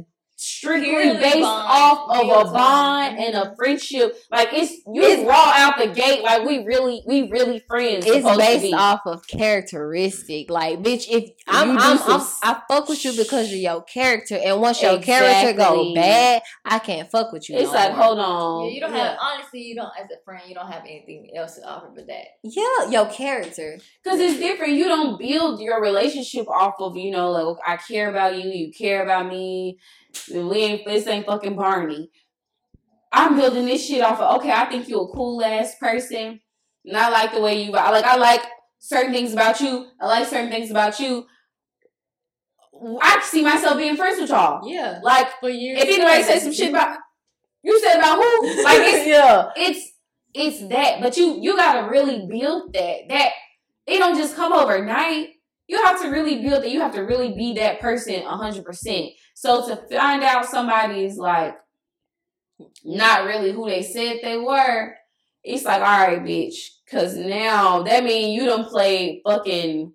[0.42, 2.54] strictly Purely based bond, off of real a time.
[2.54, 4.16] bond and a friendship.
[4.32, 6.24] Like it's you It's- raw out the gate.
[6.24, 8.06] Like we really, we really friends.
[8.06, 8.74] It's supposed to based be.
[8.74, 10.50] off of characteristic.
[10.50, 13.84] Like, bitch, if I'm, You do I'm, I'm I fuck with you because of your
[13.84, 17.56] character, and once your character go bad, I can't fuck with you.
[17.58, 18.04] It's no like, more.
[18.04, 18.66] hold on.
[18.66, 19.10] Yeah, you don't Yeah.
[19.10, 22.08] have honestly, you don't as a friend, you don't have anything else to offer but
[22.08, 22.26] that.
[22.44, 23.78] Yeah, your character.
[24.04, 24.74] Because it's different.
[24.74, 28.72] You don't build your relationship off of, you know, like, I care about you, you
[28.72, 29.80] care about me.
[30.34, 32.10] We ain't, this ain't fucking Barney.
[33.12, 36.40] I'm building this shit off of, okay, I think you're a cool ass person.
[36.86, 38.42] And I like the way you, I like, I like
[38.80, 39.88] certain things about you.
[40.00, 41.26] I like certain things about you.
[43.02, 44.68] I can see myself being friends with y'all.
[44.68, 45.00] Yeah.
[45.04, 45.82] Like, For years.
[45.82, 46.98] if anybody says some shit about,
[47.64, 48.64] you said about who?
[48.64, 49.50] Like, it's, yeah.
[49.56, 49.92] it's
[50.34, 53.32] it's that but you you gotta really build that that
[53.88, 55.30] it don't just come overnight
[55.72, 59.68] you have to really build it you have to really be that person 100% so
[59.68, 61.56] to find out somebody's like
[62.84, 64.94] not really who they said they were
[65.44, 66.56] it's like all right bitch
[66.86, 69.92] because now that means you don't play fucking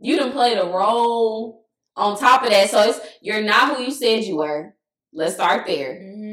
[0.00, 1.64] you don't play the role
[1.96, 2.68] on top of that.
[2.68, 4.74] So it's you're not who you said you were.
[5.14, 5.98] Let's start there.
[6.02, 6.24] Hmm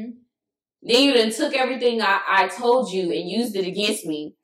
[0.82, 4.34] then you done took everything I, I told you and used it against me.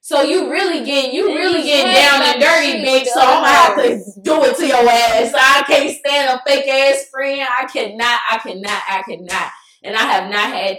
[0.00, 3.06] So you really getting you really getting down and dirty, bitch.
[3.06, 5.34] So I'm gonna have to do it to your ass.
[5.34, 7.42] I can't stand a fake ass friend.
[7.42, 9.50] I cannot, I cannot, I cannot.
[9.82, 10.78] And I have not had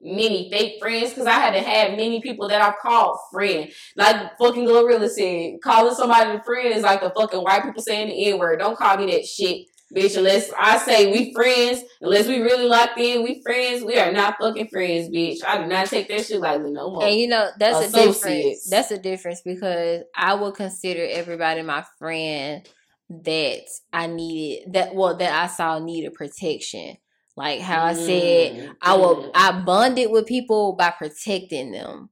[0.00, 3.70] many fake friends because I haven't had many people that I called friend.
[3.96, 8.08] Like fucking Glorilla said, calling somebody a friend is like the fucking white people saying
[8.08, 8.58] the N word.
[8.58, 9.66] Don't call me that shit.
[9.94, 14.10] Bitch, unless I say we friends, unless we really locked in, we friends, we are
[14.10, 15.38] not fucking friends, bitch.
[15.46, 17.06] I do not take that shit lightly no more.
[17.06, 18.68] And you know that's a difference.
[18.68, 22.68] That's a difference because I would consider everybody my friend
[23.10, 26.96] that I needed that well that I saw needed protection.
[27.36, 29.30] Like how I said, Mm, I will mm.
[29.34, 32.10] I bonded with people by protecting them.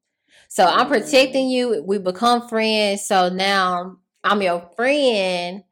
[0.49, 1.83] So I'm protecting you.
[1.87, 3.07] We become friends.
[3.07, 5.65] So now I'm your friend,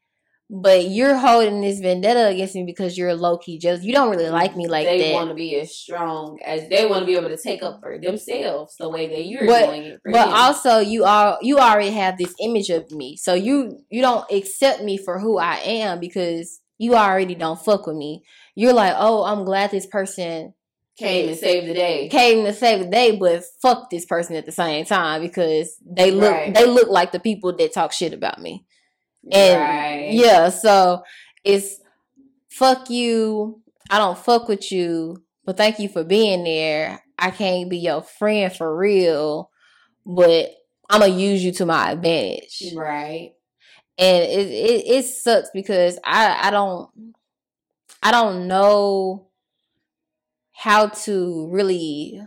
[0.52, 3.84] but you're holding this vendetta against me because you're low key jealous.
[3.84, 5.04] You don't really like me like they that.
[5.04, 7.78] They want to be as strong as they want to be able to take up
[7.80, 10.00] for themselves the way that you're But- doing it.
[10.02, 10.34] For but them.
[10.34, 14.82] also you are you already have this image of me so you you don't accept
[14.82, 18.22] me for who i am because you already don't fuck with me
[18.56, 20.52] you're like oh i'm glad this person
[20.98, 22.08] came and saved the day.
[22.08, 26.10] came to save the day but fuck this person at the same time because they
[26.10, 26.52] look Right.
[26.54, 28.64] they look like the people that talk shit about me
[29.32, 30.08] and right.
[30.12, 31.02] yeah so
[31.44, 31.80] it's
[32.50, 37.70] fuck you i don't fuck with you but thank you for being there i can't
[37.70, 39.50] be your friend for real
[40.06, 40.50] but
[40.90, 43.32] i'm gonna use you to my advantage Right.
[43.98, 46.90] and it, it it sucks because i i don't
[48.02, 49.28] i don't know
[50.52, 52.20] how to really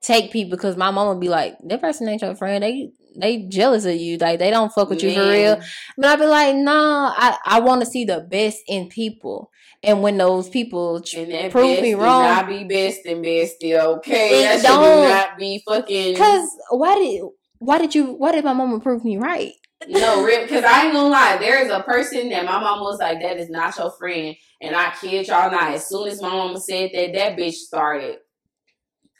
[0.00, 3.42] take people because my mom would be like that person ain't your friend they they
[3.42, 5.60] jealous of you like they don't fuck with you for real
[5.96, 9.50] but I'd be like, no, I, I want to see the best in people.
[9.82, 14.42] And when those people tr- prove me wrong, not be best and bestie, okay?
[14.42, 16.14] That should not be fucking.
[16.14, 17.22] because why did
[17.58, 19.52] why did you why did my mama prove me right?
[19.86, 21.36] No, real, because I ain't gonna lie.
[21.38, 24.34] There is a person that my mom was like, that is not your friend.
[24.62, 28.16] And I kid y'all not, as soon as my mama said that, that bitch started.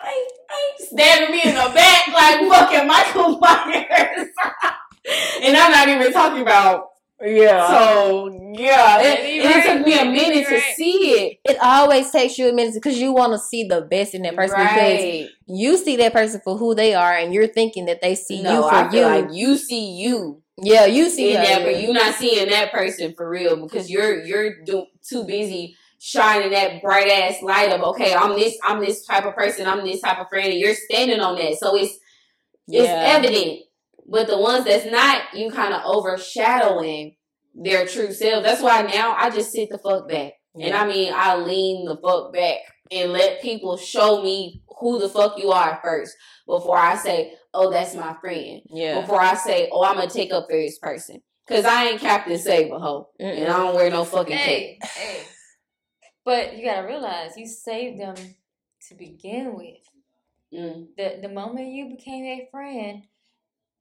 [0.02, 4.28] Like, like stabbing me in the back like fucking Michael Myers.
[5.42, 6.88] and I'm not even talking about.
[7.24, 7.66] Yeah.
[7.68, 8.28] So
[8.59, 11.38] yeah, it, Maybe and it took me a maybe minute to see it.
[11.48, 14.37] it always takes you a minute because you want to see the best in that
[14.37, 15.28] person because right?
[15.46, 18.54] you see that person for who they are and you're thinking that they see No,
[18.57, 19.22] you for I feel you.
[19.22, 23.14] like you see you yeah, you see in that, but you're not seeing that person
[23.16, 28.12] for real because you're you're do, too busy shining that bright ass light of okay,
[28.14, 31.21] I'm this I'm this type of person, I'm this type of friend, and you're standing
[31.21, 31.95] on that, so it's
[32.69, 33.14] it's Yeah.
[33.17, 33.61] evident.
[34.07, 37.17] But the ones that's not, you kind of overshadowing
[37.55, 38.45] their true self.
[38.45, 41.97] That's why now I just sit the fuck back, and I mean I lean the
[41.97, 42.59] fuck back
[42.90, 46.14] and let people show me who the fuck you are first
[46.47, 49.01] before I say, oh, that's my friend yeah.
[49.01, 52.37] before I say, "Oh, I'm gonna take up for this person," because I ain't Captain
[52.37, 54.85] Save a hoe, and I don't wear no fucking cape.
[54.85, 55.21] Hey, hey.
[56.24, 58.14] But you gotta realize you saved them
[58.88, 59.82] to begin with.
[60.52, 60.87] Mm.
[60.96, 63.02] The the moment you became a friend,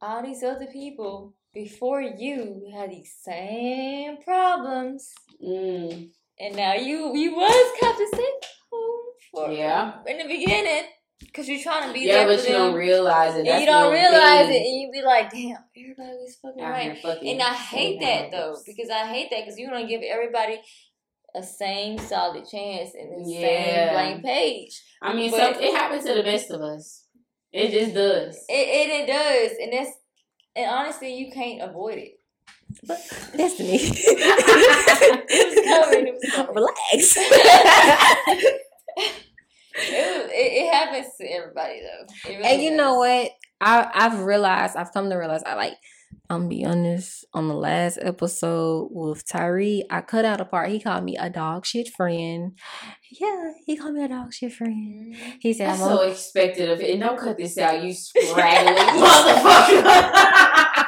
[0.02, 6.10] all these other people before you had these same problems, Mm.
[6.40, 7.72] and now you you was
[8.14, 9.00] Sinkhole
[9.32, 10.84] for Yeah, in the beginning
[11.20, 13.48] because you're trying to be yeah, but you them, don't realize it.
[13.48, 14.62] and you don't realize thing.
[14.62, 18.00] it, and you be like, "Damn, everybody was fucking Out right." fucking And I hate
[18.02, 20.60] that though because I hate that because you don't give everybody
[21.36, 23.40] a same solid chance and the Yeah.
[23.42, 24.82] same blank page.
[25.02, 27.06] I mean, But- so it happens to the best of us.
[27.52, 28.36] It just does.
[28.50, 29.92] It, it it does, and that's
[30.56, 32.20] and honestly, you can't avoid it.
[33.38, 33.78] Destiny.
[35.36, 36.08] It was coming.
[36.08, 36.48] It was.
[36.56, 37.16] Relax.
[39.76, 42.30] It, was, it, it happens to everybody though.
[42.30, 42.78] Really And you does.
[42.78, 43.32] know what?
[43.60, 45.74] I I've realized I've come to realize I like
[46.34, 50.70] I'm gonna be honest, on the last episode with Tyree, I cut out a part.
[50.70, 52.58] He called me a dog shit friend.
[53.12, 55.14] Yeah, he called me a dog shit friend.
[55.16, 55.38] Mhm.
[55.40, 56.90] He said That's I'm so a, expected of it.
[56.90, 59.78] And don't cut this out, you scraggly motherfucker.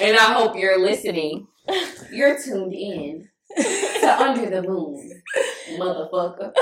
[0.00, 1.46] and I hope you're listening.
[2.10, 5.22] You're tuned in to Under the Moon,
[5.78, 6.52] motherfucker.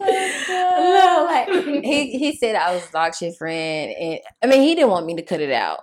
[0.00, 4.74] No, like he he said I was a dog shit friend, and I mean he
[4.74, 5.80] didn't want me to cut it out,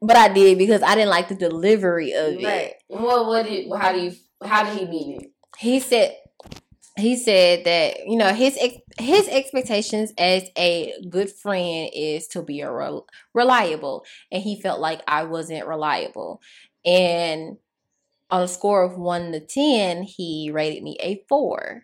[0.00, 2.74] but I did because I didn't like the delivery of it.
[2.88, 3.70] Well, what did?
[3.74, 4.12] How do you?
[4.44, 5.32] How did he mean it?
[5.58, 6.16] he said
[6.98, 12.42] he said that you know his ex- his expectations as a good friend is to
[12.42, 16.40] be a rel- reliable and he felt like I wasn't reliable
[16.84, 17.56] and
[18.30, 21.82] on a score of 1 to 10 he rated me a 4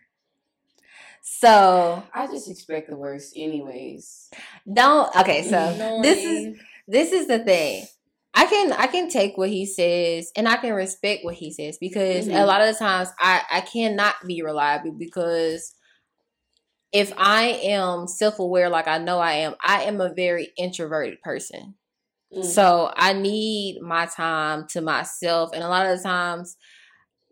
[1.30, 4.30] so I just expect the worst, anyways.
[4.72, 7.86] don't okay so this is this is the thing.
[8.34, 11.76] I can I can take what he says and I can respect what he says
[11.80, 12.46] because a Mhm.
[12.46, 15.74] lot of the times I I cannot be reliable because
[16.92, 21.74] if I am self-aware like I know I am, I am a very introverted person.
[22.34, 22.44] Mm.
[22.44, 26.56] So I need my time to myself and a lot of the times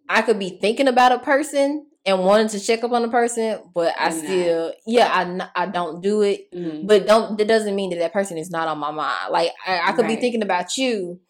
[0.08, 3.58] I could be thinking about a person and wanting to check up on the person,
[3.74, 4.24] but I You're not.
[4.24, 6.86] still yeah, I don't do it Mhm.
[6.86, 9.32] but don't that doesn't mean that that person is not on my mind.
[9.32, 11.20] Like I, I could be thinking about you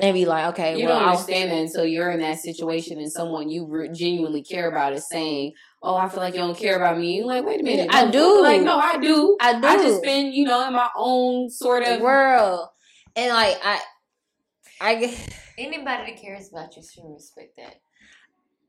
[0.00, 2.98] and be like, okay, You well, don't I'll, understand that until you're in that situation
[2.98, 6.54] and someone you re- genuinely care about is saying, "Oh, I feel like you don't
[6.58, 8.42] care about me." You're like, wait a minute, I do.
[8.42, 9.38] Like, no, I do.
[9.40, 9.66] I do.
[9.66, 12.02] I just been, you know, in my own sort of.
[12.02, 12.68] world,
[13.16, 13.80] and like I,
[14.82, 15.16] I,
[15.56, 17.76] Anybody that cares about you should respect that.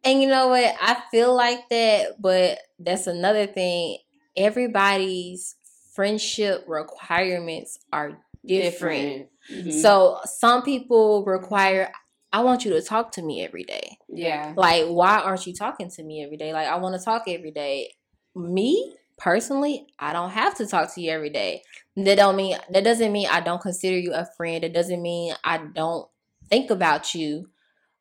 [0.03, 0.75] And you know what?
[0.81, 3.97] I feel like that, but that's another thing.
[4.35, 5.55] Everybody's
[5.93, 9.27] friendship requirements are different.
[9.51, 9.81] Mhm.
[9.81, 11.91] So some people require
[12.33, 13.97] I want you to talk to me every day.
[14.09, 14.53] yeah.
[14.55, 16.51] Like, why aren't you talking to me every day?
[16.51, 17.93] Like, I want to talk every day.
[18.35, 21.63] Me personally, I don't have to talk to you every day.
[21.95, 24.63] That don't mean that doesn't mean I don't consider you a friend.
[24.63, 26.07] It doesn't mean I don't
[26.49, 27.49] think about you.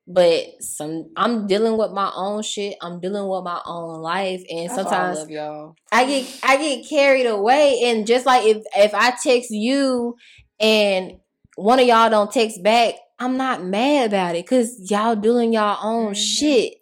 [0.08, 2.76] But some I'm dealing with my own shit.
[2.80, 5.76] I'm dealing with my own life, and That's why I sometimes love y'all.
[5.90, 10.14] I get I get carried away and just like if if I text you
[10.60, 11.14] and
[11.56, 15.78] one of y'all don't text back, I'm not mad about it cuz y'all doing y'all
[15.82, 16.16] own Mhm.
[16.16, 16.74] shit.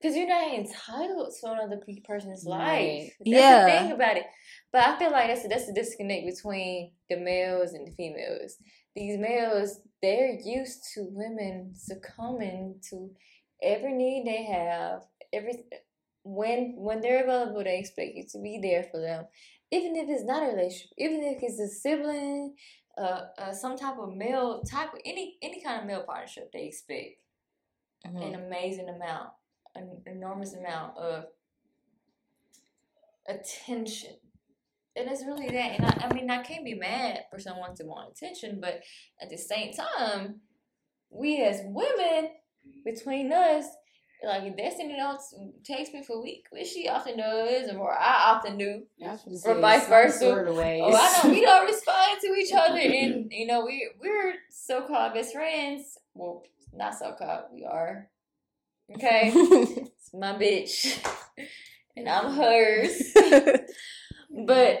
[0.00, 2.60] Because you're not entitled to another pe- person's life.
[2.62, 3.10] Right.
[3.18, 3.64] That's Yeah.
[3.66, 4.24] the thing about it.
[4.72, 8.56] But I feel like that's that's the disconnect between the males and the females.
[8.96, 13.10] These males, they're used to women succumbing to
[13.62, 15.02] every need they have.
[15.32, 15.64] Every
[16.24, 19.26] when when they're available, they expect you to be there for them,
[19.70, 22.54] even if it's not a relationship, even if it's a sibling,
[22.98, 27.20] uh, uh some type of male type, any any kind of male partnership, they expect
[28.04, 29.30] an amazing amount,
[29.74, 31.26] an enormous amount of
[33.28, 34.16] attention.
[34.96, 35.78] And it's really that.
[35.78, 38.80] And I, I mean, I can't be mad for someone to want attention, but
[39.22, 40.40] at the same time,
[41.10, 42.30] we as women,
[42.84, 43.64] between us,
[44.24, 45.20] like if Destiny don't
[45.64, 48.82] text me for a week, which she often does, or I often do.
[48.98, 50.18] That's it Or vice versa.
[50.18, 50.58] Sort of.
[50.58, 54.82] Oh, I know we don't respond to each other, and you know we we're so
[54.82, 55.98] called best friends.
[56.14, 56.42] Well,
[56.74, 57.44] not so called.
[57.52, 58.08] We are.
[58.94, 59.32] Okay.
[60.02, 60.98] It's my bitch.
[61.96, 63.14] And I'm hers.
[64.50, 64.80] But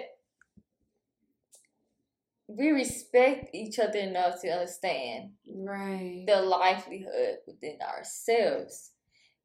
[2.48, 6.24] we respect each other enough to understand right.
[6.26, 8.90] the livelihood within ourselves.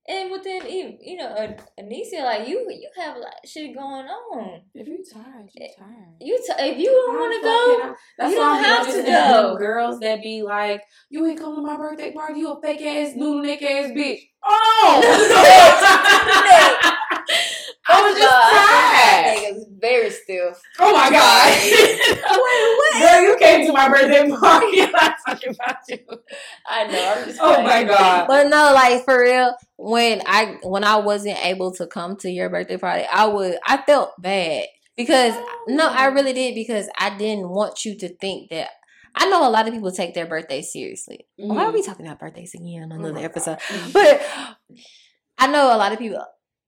[0.07, 3.75] And within even you know, An- Anisha, like you you have a lot of shit
[3.75, 4.61] going on.
[4.75, 6.15] If you tired, you eh, tired.
[6.21, 9.57] You t- if you don't want to go, That's You don't have to go.
[9.57, 12.39] Girls that be like, you ain't coming to my birthday party.
[12.39, 14.19] You a fake ass noodle neck ass bitch.
[14.47, 15.01] Oh,
[18.21, 19.67] I was just tired.
[19.69, 20.61] Niggas very stiff.
[20.79, 21.51] Oh my god.
[22.95, 25.99] Wait, Girl, you came to my birthday party and I'm talking about you.
[26.67, 27.13] I know.
[27.17, 27.39] I'm just.
[27.41, 28.27] Oh my god.
[28.27, 32.49] But no, like for real, when I when I wasn't able to come to your
[32.49, 35.33] birthday party, I would I felt bad because
[35.67, 36.11] no, I oh.
[36.11, 38.69] really did because I didn't want you to think that.
[39.17, 41.25] I know a lot of people take their birthdays seriously.
[41.37, 41.85] Why are we mm.
[41.85, 43.59] talking about birthdays again on Oh another my episode?
[43.69, 43.93] God.
[43.93, 44.21] But
[45.37, 46.21] I know a lot of people,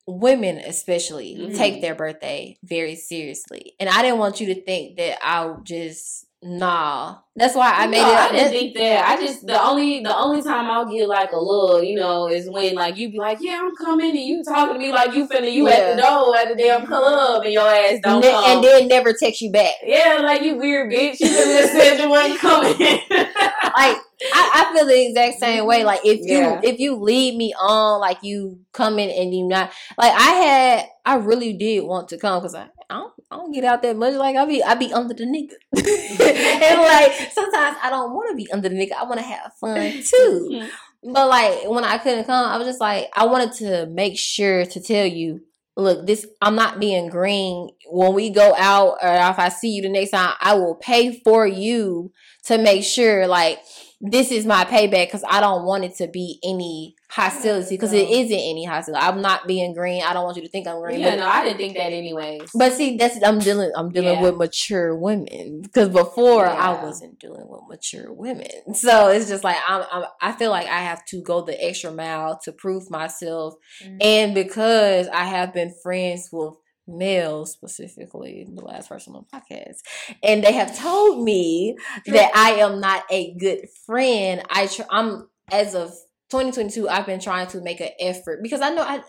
[0.08, 1.58] women especially, Mhm.
[1.58, 6.27] take their birthday very seriously, and I didn't want you to think that I just
[6.48, 7.18] nah.
[7.36, 8.16] That's why I made No, it.
[8.18, 9.08] I didn't think that.
[9.08, 12.50] I just the only the only time I'll get like a little, you know, is
[12.50, 15.28] when like you be like, yeah, I'm coming, and you talking to me like you
[15.28, 18.44] finna you at the door at the damn club, and your ass don't Ne- come.
[18.46, 19.74] and then never text you back.
[19.84, 21.20] yeah, like you weird bitch.
[21.20, 22.72] You just said you wasn't coming.
[22.80, 23.98] Like
[24.34, 25.84] I, I feel the exact same way.
[25.84, 26.62] Like if you Yeah.
[26.64, 31.16] if you lead me on, like you coming and you not like I had, I
[31.18, 34.14] really did want to come because I, I don't I don't get out that much.
[34.14, 38.36] Like I be I be under the nigga, and like sometimes I don't want to
[38.36, 38.94] be under the nigga.
[38.94, 40.50] I want to have fun too.
[40.52, 41.14] Mm-hmm.
[41.14, 44.66] But like when I couldn't come, I was just like I wanted to make sure
[44.66, 45.42] to tell you.
[45.76, 47.70] Look, this I'm not being green.
[47.92, 51.20] When we go out, or if I see you the next time, I will pay
[51.20, 52.12] for you
[52.46, 53.60] to make sure like
[54.02, 58.10] this is my payback because I don't want it to be any hostility because it
[58.10, 59.04] isn't any hostility.
[59.04, 60.04] I'm not being green.
[60.04, 61.00] I don't want you to think I'm green.
[61.00, 62.50] yeah, but, no, I didn't think that anyways.
[62.54, 63.72] but see, that's I'm dealing.
[63.76, 64.22] I'm dealing Yeah.
[64.22, 68.48] with mature women because before I wasn't dealing with mature women.
[68.74, 70.04] So it's just like I'm, I'm.
[70.22, 73.98] I feel like I have to go the extra mile to prove myself, Mhm.
[74.02, 76.54] and because I have been friends with
[76.90, 79.80] males specifically the last person on the podcast
[80.24, 85.28] and they have told me that i am not a good friend i tr- i'm
[85.52, 85.92] as of
[86.30, 89.02] 2022 i've been trying to make an effort because i know i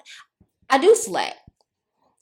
[0.71, 1.35] i do slack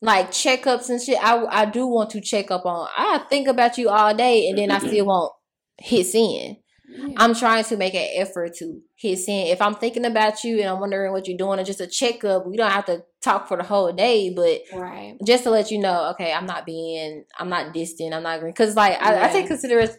[0.00, 3.78] like checkups and shit i i do want to check up on i think about
[3.78, 5.32] you all day and then i still won't
[5.78, 6.56] hit send
[6.88, 7.14] Yeah.
[7.16, 9.48] I'm trying to make an effort to hit send.
[9.48, 12.46] If I'm thinking about you and I'm wondering what you're doing, or just a checkup,
[12.46, 15.16] we don't have to talk for the whole day, but right.
[15.26, 18.54] just to let you know, okay, I'm not being, I'm not distant, I'm not green.
[18.54, 19.96] Cause like I, I take consideration,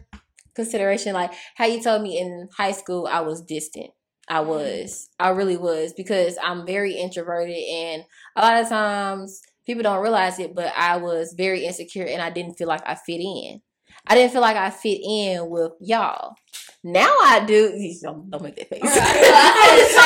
[0.56, 3.92] consideration like how you told me in high school I was distant.
[4.30, 8.04] I was, I really was, because I'm very introverted, and
[8.36, 12.30] a lot of times people don't realize it, but I was very insecure and I
[12.30, 13.62] didn't feel like I fit in.
[14.08, 16.36] I didn't feel like I fit in with y'all.
[16.84, 17.72] Now I do.
[18.02, 18.82] Don't, don't make that face.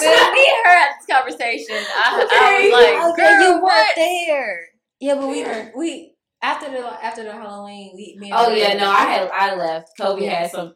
[0.00, 3.62] When me and her had this conversation, I, I was like, okay, girl, you weren't
[3.62, 3.86] what?
[3.96, 4.66] there.
[5.00, 5.44] Yeah, but we
[5.76, 8.16] we after the after the Halloween, we.
[8.18, 9.90] Me and Oh yeah, no, I had I left.
[9.98, 10.34] Kobe Yeah.
[10.40, 10.74] had some.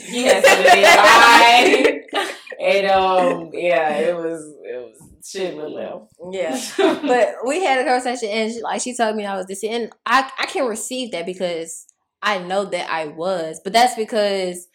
[0.00, 2.28] He had something in mind,
[2.60, 6.12] and um, yeah, it was it was shit with left.
[6.30, 6.58] Yeah,
[7.06, 9.92] but we had a conversation, and she, like she told me I was this, and
[10.06, 11.86] I I can receive that because
[12.22, 14.66] I know that I was, but that's because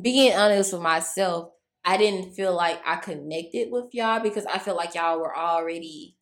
[0.00, 1.50] being honest with myself,
[1.84, 6.16] I didn't feel like I connected with y'all because I feel like y'all were already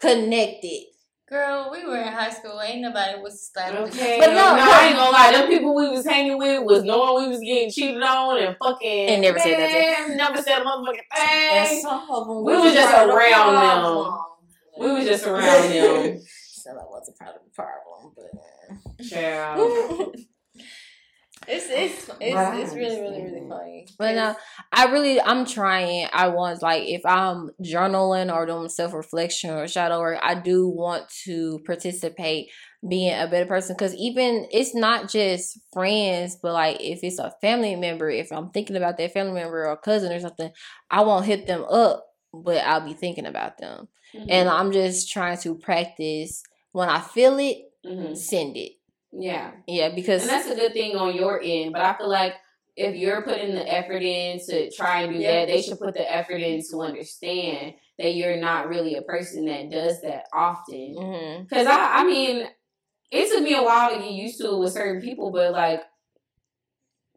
[0.00, 0.84] connected.
[1.26, 2.60] Girl, we were in high school.
[2.62, 3.78] Ain't nobody was slapping.
[3.88, 4.70] Okay, But but no, no, no.
[4.70, 5.32] I ain't gonna lie.
[5.32, 9.08] Them people we was hanging with was knowing we was getting cheated on and fucking
[9.08, 10.16] And never said nothing.
[10.18, 11.80] Never said a motherfucking And thing.
[11.80, 14.18] some of them We was just around them.
[14.78, 16.20] We was just around them.
[16.52, 19.00] So that was a part of the problem, but.
[19.00, 19.08] Uh.
[19.08, 20.16] Child.
[21.46, 22.60] It's it's it's, Right.
[22.62, 23.86] it's really really really funny.
[23.98, 24.34] But no,
[24.72, 26.08] I really I'm trying.
[26.12, 30.68] I want like if I'm journaling or doing self reflection or shadow work, I do
[30.68, 32.48] want to participate,
[32.88, 33.76] being a better person.
[33.78, 38.50] Because even it's not just friends, but like if it's a family member, if I'm
[38.50, 40.50] thinking about that family member or cousin or something,
[40.90, 43.88] I won't hit them up, but I'll be thinking about them.
[44.28, 46.42] And I'm just trying to practice
[46.72, 48.16] when I feel it, Mhm.
[48.16, 48.72] send it.
[49.16, 49.52] Yeah.
[49.66, 51.72] Yeah, because And that's a good thing on your end.
[51.72, 52.34] But I feel like
[52.76, 55.40] if you're putting the effort in to try and do Yeah.
[55.40, 59.46] that, they should put the effort in to understand that you're not really a person
[59.46, 60.96] that does that often.
[60.96, 61.42] Mm-hmm.
[61.44, 62.48] Because I, I mean,
[63.10, 65.82] it took me a while to get used to it with certain people, but like,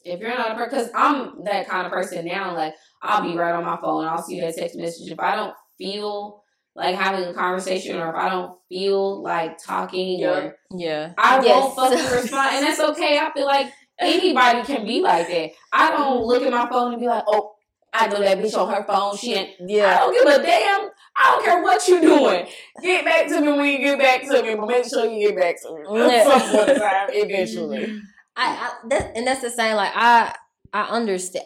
[0.05, 3.35] if you're not a person, because I'm that kind of person now, like, I'll be
[3.35, 5.11] right on my phone, I'll see that text message.
[5.11, 6.43] If I don't feel
[6.77, 11.55] like having a conversation or if I don't feel like talking or yeah, I Yes.
[11.55, 13.17] won't fucking respond, and that's okay.
[13.17, 15.51] I feel like anybody can be like that.
[15.73, 16.25] I don't mm-hmm.
[16.25, 17.55] look at my phone and be like, oh,
[17.91, 19.17] I know that bitch on her phone.
[19.17, 19.55] She ain't.
[19.67, 19.95] Yeah.
[19.95, 20.89] I don't give a damn.
[21.19, 22.45] I don't care what you're doing.
[22.83, 25.37] Get back to me when you get back to me, but make sure you get
[25.37, 26.39] back to me at Yeah.
[26.39, 27.77] some point time eventually.
[27.79, 27.97] Mm-hmm.
[28.35, 29.75] I, I that, and that's the same.
[29.75, 30.35] Like I,
[30.71, 31.45] I understand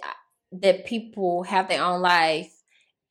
[0.51, 2.51] that people have their own life,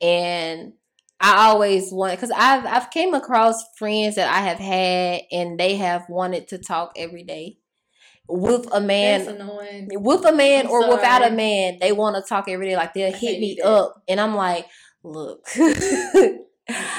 [0.01, 0.73] and
[1.21, 5.75] I always want because I've I've came across friends that I have had, and they
[5.75, 7.57] have wanted to talk every day
[8.27, 9.27] with a man.
[9.27, 9.89] annoying.
[9.91, 12.75] With a man I'm or without a man, they want to talk every day.
[12.75, 14.65] Like they'll I hit me up, and I'm like,
[15.03, 15.47] look,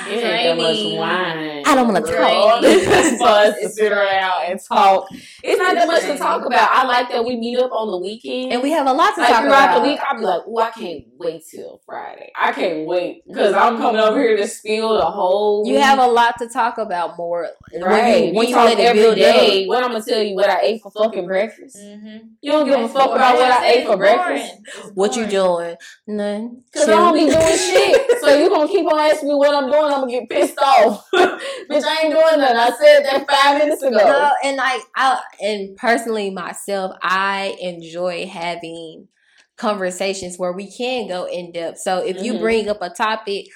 [0.08, 1.62] It ain't that much wine.
[1.64, 2.60] I don't wanna Girl, talk.
[2.64, 5.06] It's for us to sit around and talk.
[5.42, 6.68] It's not that much to talk about.
[6.70, 8.52] I like that we meet up on the weekend.
[8.52, 9.82] and we have a lot to like talk throughout about.
[9.82, 12.30] the week, I'll be like, "Oh, I can't wait till Friday.
[12.38, 15.66] I can't wait because I'm coming over here to spill the whole.
[15.66, 15.82] You week.
[15.82, 17.48] have a lot to talk about more
[17.80, 17.82] right.
[17.82, 19.62] when you, when you talk let it build day.
[19.62, 19.68] up.
[19.68, 21.76] What I'm gonna tell you what I ate for fucking breakfast.
[21.76, 22.28] Mm-hmm.
[22.40, 24.54] You don't give a fuck about what I ate for breakfast
[24.94, 25.76] What you doing?
[26.06, 26.62] None.
[26.72, 28.20] because I don't be doing shit.
[28.20, 29.84] So you gonna keep on asking me what I'm doing?
[29.84, 31.06] I'm gonna get pissed off.
[31.14, 32.56] Bitch, I ain't doing nothing.
[32.56, 33.96] I said that five minutes ago.
[33.96, 39.08] No, and like I and personally myself, I enjoy having
[39.56, 41.78] conversations where we can go in depth.
[41.78, 42.40] So if you Mhm.
[42.40, 43.46] bring up a topic,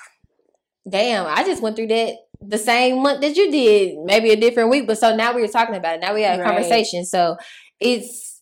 [0.88, 4.70] damn, I just went through that the same month that you did, maybe a different
[4.70, 6.00] week, but so now we're talking about it.
[6.00, 6.46] Now we have a Right.
[6.46, 7.04] conversation.
[7.04, 7.36] So
[7.80, 8.40] it's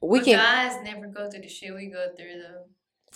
[0.00, 2.64] we But can guys never go through the shit we go through though.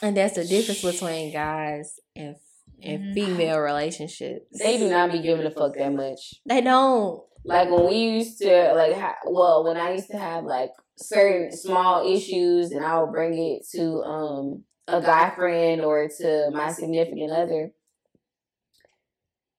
[0.06, 2.36] and that's the difference between guys and
[2.82, 3.14] and Mhm.
[3.14, 4.58] female relationships.
[4.58, 6.34] They do not be giving a fuck that much.
[6.46, 7.22] They don't.
[7.44, 11.52] Like when we used to like, ha- well, when I used to have like certain
[11.52, 16.72] small issues, and I would bring it to um a guy friend or to my
[16.72, 17.72] significant other.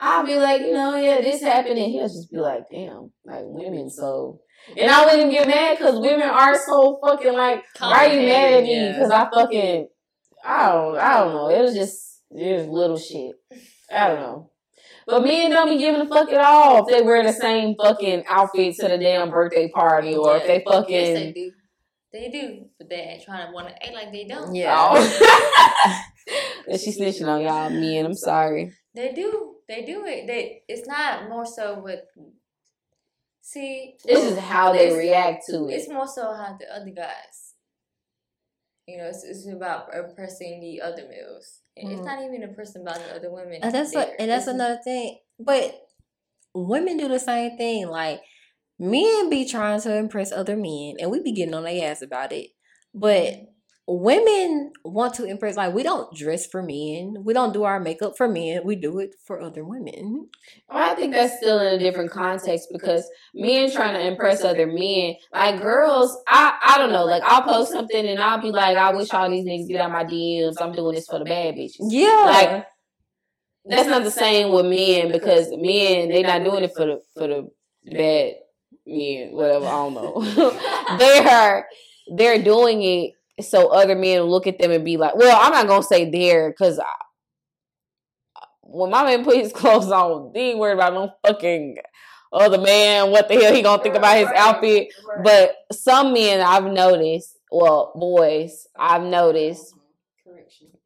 [0.02, 3.44] I'll be like, you know, yeah, this happened, and he'll just be like, damn, like
[3.44, 4.40] women, so.
[4.78, 8.54] And I wouldn't get mad because women are so fucking like, why are you mad
[8.54, 8.76] at me?
[8.76, 8.92] Yeah.
[8.94, 9.88] Because I fucking,
[10.44, 11.50] I don't, I don't know.
[11.50, 13.36] It was just, it was little shit.
[13.92, 14.52] I don't know.
[15.06, 18.26] But men don't be giving a fuck at all if they wear the same fucking
[18.28, 20.94] outfit to the damn birthday party or if they fucking.
[20.94, 21.52] Yes, they do.
[22.12, 24.54] They do, but they ain't trying to want to act like they don't.
[24.54, 24.76] Yeah.
[24.78, 26.04] Oh.
[26.68, 28.06] and she snitching on y'all, men.
[28.06, 28.74] I'm sorry.
[28.96, 29.56] They do.
[29.68, 30.28] They do it.
[30.28, 30.64] They.
[30.68, 32.02] It's not more so with.
[33.42, 35.74] See, This is how they react to it.
[35.74, 37.56] It's more so how the other guys.
[38.88, 41.62] You know, it's, it's about impressing the other males.
[41.80, 42.06] It's Mhm.
[42.06, 43.60] not even a person about the other women.
[43.64, 45.20] And that's what, and that's It's- another thing.
[45.40, 45.74] But
[46.54, 47.88] women do the same thing.
[47.88, 48.22] Like
[48.78, 52.32] men be trying to impress other men, and we be getting on their ass about
[52.34, 52.50] it.
[52.94, 53.34] But
[53.90, 55.58] women want to impress.
[55.58, 58.62] Like we don't dress for men, we don't do our makeup for men.
[58.64, 60.30] We do it for other women.
[60.70, 65.16] I think that's still in a different context because men trying to impress other men,
[65.34, 68.94] like girls, I I don't know, like I'll post something and I'll be like, I
[68.94, 70.62] wish all these niggas get out my DMs.
[70.62, 71.88] I'm doing this for the bad bitches.
[71.90, 72.66] Yeah, Like
[73.66, 77.28] that's not the same with men because men they're not doing it for the for
[77.28, 77.50] the
[77.86, 78.36] bad
[78.86, 79.66] men, whatever.
[79.66, 80.98] I don't know.
[81.00, 81.68] they're
[82.16, 85.68] they're doing it so other men look at them and be like, well, I'm not
[85.68, 86.80] gonna say there because
[88.62, 91.78] when my man put his clothes on, he ain't worried about no fucking
[92.32, 93.12] other man.
[93.12, 94.90] What the hell he gonna think about his outfit?
[95.24, 99.74] But some men I've noticed, well, boys I've noticed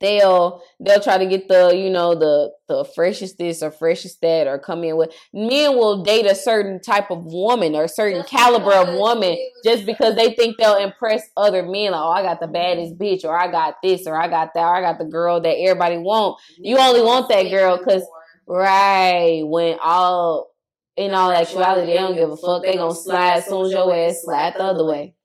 [0.04, 4.46] they'll they'll try to get the you know the the freshest this or freshest that
[4.48, 8.22] or come in with men will date a certain type of woman or a certain
[8.22, 12.22] Just caliber of woman just because they think they'll impress other men like oh I
[12.22, 15.00] got the baddest bitch or I got this or I got that or I got
[15.00, 16.40] the girl that everybody want.
[16.58, 18.04] You only want that girl because
[18.46, 20.50] right when all
[20.98, 22.64] in all actuality they don't give a fuck.
[22.64, 25.16] They gonna slide as soon as your ass slide the other way.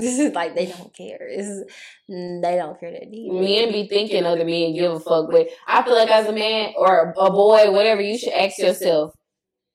[0.00, 1.18] This is like they don't care.
[1.34, 1.64] This is
[2.10, 3.32] mm, they don't care that deep.
[3.32, 6.74] men be thinking other men give a fuck, but I feel like as a man
[6.76, 9.14] or a boy, whatever, you should ask yourself,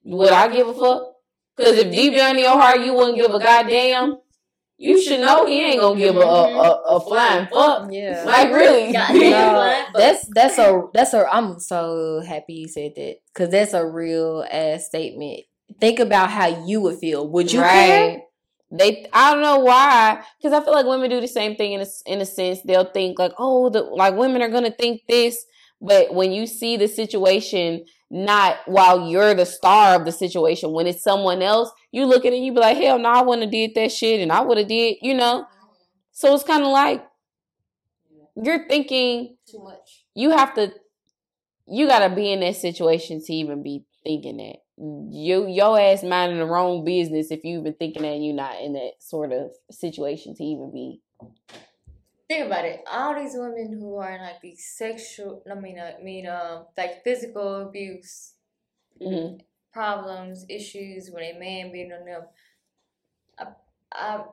[0.03, 1.13] would I give a fuck?
[1.55, 4.17] Because if deep down in your heart you wouldn't give a goddamn,
[4.77, 7.89] you should know he ain't gonna give a a, a, a flying fuck.
[7.91, 8.23] Yeah.
[8.25, 9.31] Like really, Goddamn.
[9.31, 13.85] No, that's that's a that's a I'm so happy you said that because that's a
[13.85, 15.41] real ass statement.
[15.79, 17.27] Think about how you would feel.
[17.29, 18.21] Would you care?
[18.77, 21.81] They, I don't know why, because I feel like women do the same thing in
[21.81, 22.59] a, in a sense.
[22.63, 25.45] They'll think like, oh, the like women are gonna think this,
[25.81, 30.87] but when you see the situation, not while you're the star of the situation, when
[30.87, 33.43] it's someone else, you look at it and you be like, hell no, I wouldn't
[33.43, 35.45] have did that shit, and I would have did, you know.
[36.11, 37.05] So it's kind of like
[38.35, 40.05] you're thinking Too much.
[40.13, 40.73] you have to
[41.67, 46.39] you gotta be in that situation to even be thinking that you your ass minding
[46.39, 50.35] the wrong business if you even thinking that you're not in that sort of situation
[50.35, 51.01] to even be
[52.27, 52.81] Think about it.
[52.91, 57.03] All these women who are in like these sexual, I mean, I mean, um, like
[57.03, 58.33] physical abuse
[58.99, 59.41] Mhm.
[59.71, 62.23] problems, issues when a man beating on them.
[63.37, 63.47] I,
[63.91, 64.23] I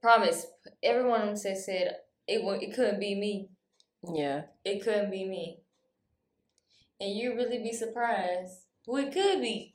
[0.00, 0.46] promise,
[0.82, 1.96] every one of them said said
[2.26, 3.50] it it couldn't be me.
[4.14, 4.44] Yeah.
[4.64, 5.60] It couldn't be me.
[7.00, 9.74] And you really be surprised who it could be.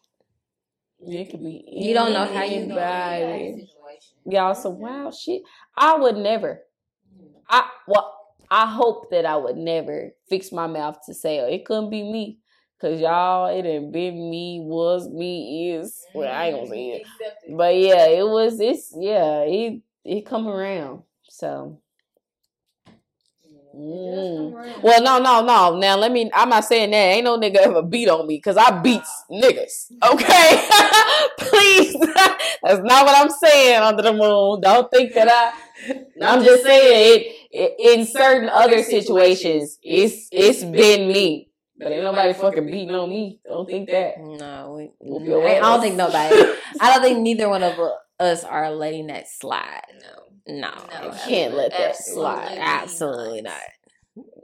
[0.99, 3.67] it could be You don't know how you- anybody.
[4.25, 5.03] y'all some mm-hmm.
[5.05, 5.41] wow, shit
[5.77, 6.61] i would never
[7.49, 8.11] i well
[8.49, 12.03] i hope that i would never fix my mouth to say oh, it couldn't be
[12.03, 12.39] me
[12.81, 16.05] Cause y'all, it ain't been me, was me, is.
[16.13, 17.51] Well, I ain't gonna say mm-hmm.
[17.51, 17.57] it.
[17.57, 18.59] But yeah, it was.
[18.59, 19.39] It's yeah.
[19.43, 21.03] It it come around.
[21.29, 21.79] So
[23.75, 24.81] Mm.
[24.83, 25.77] well, no, no, no.
[25.77, 26.31] Now let me.
[26.33, 26.97] I'm not saying that.
[26.97, 29.91] Ain't no nigga ever beat on me because I beats niggas.
[30.01, 30.67] Okay,
[31.37, 31.93] please.
[32.63, 33.81] That's not what I'm saying.
[33.81, 34.61] Under the moon.
[34.61, 35.53] Don't think that I.
[36.21, 37.75] I'm just saying it.
[37.79, 41.49] In certain other situations, it's it's been me.
[41.77, 43.41] But ain't nobody fucking beating on me.
[43.45, 44.19] Don't think that.
[44.19, 46.53] No, we, I, I don't think nobody.
[46.79, 47.77] I don't think neither one of
[48.21, 49.83] us are letting that slide.
[50.01, 50.24] No.
[50.47, 52.57] No, No, You can't let that Absolutely slide.
[52.57, 53.61] absolutely not.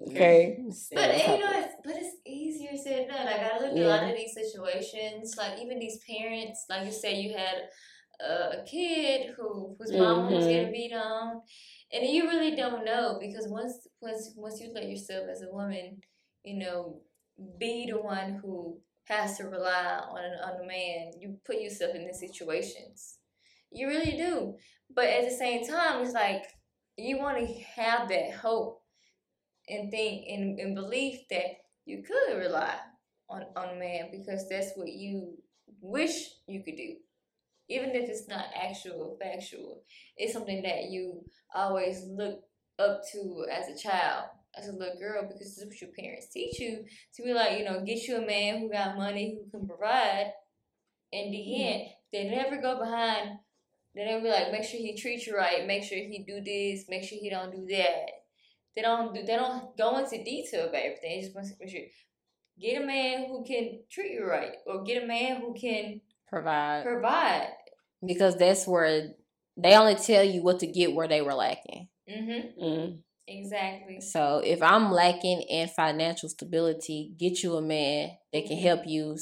[0.10, 0.58] Okay.
[0.94, 3.26] But you know, it's, but it's easier said than done.
[3.26, 4.10] Like I look at a lot Yeah.
[4.10, 7.70] of these situations, like even these parents, like you say, you had
[8.20, 10.50] a, a kid who whose mom was Mhm.
[10.50, 11.42] getting beat on,
[11.94, 16.02] and you really don't know because once once once you let yourself as a woman,
[16.44, 17.02] you know,
[17.58, 21.96] be the one who has to rely on an, on a man, you put yourself
[21.96, 23.18] in these situations.
[23.72, 24.58] You really do.
[24.96, 26.44] But at the same time, it's like
[26.98, 28.82] you want to have that hope
[29.68, 31.46] and think and, and belief that
[31.86, 32.76] you could rely
[33.30, 35.38] on, on a man because that's what you
[35.82, 36.96] wish you could do.
[37.70, 39.84] Even if it's not actual factual.
[40.18, 41.24] It's something that you
[41.56, 42.40] always look
[42.80, 44.26] up to as a child,
[44.58, 46.84] as a little girl, because this is what your parents teach you
[47.16, 50.34] to be like, you know, get you a man who got money who can provide.
[51.14, 53.38] In the end, they never go behind
[53.96, 56.86] they don't be like, make sure he treats you right, make sure he do this,
[56.90, 58.08] make sure he don't do that.
[58.76, 59.24] They don't do.
[59.24, 61.18] They don't go into detail about everything.
[61.18, 61.82] They just want to make sure
[62.60, 66.84] get a man who can treat you right, or get a man who can Provide
[66.84, 67.50] provide.
[68.06, 69.10] because that's where
[69.58, 71.90] they only tell you what to get where they were lacking.
[72.10, 72.64] Mm-hmm.
[72.64, 73.00] Mm.
[73.28, 74.00] Exactly.
[74.02, 79.18] So if I'm lacking in financial stability, get you a man that can help you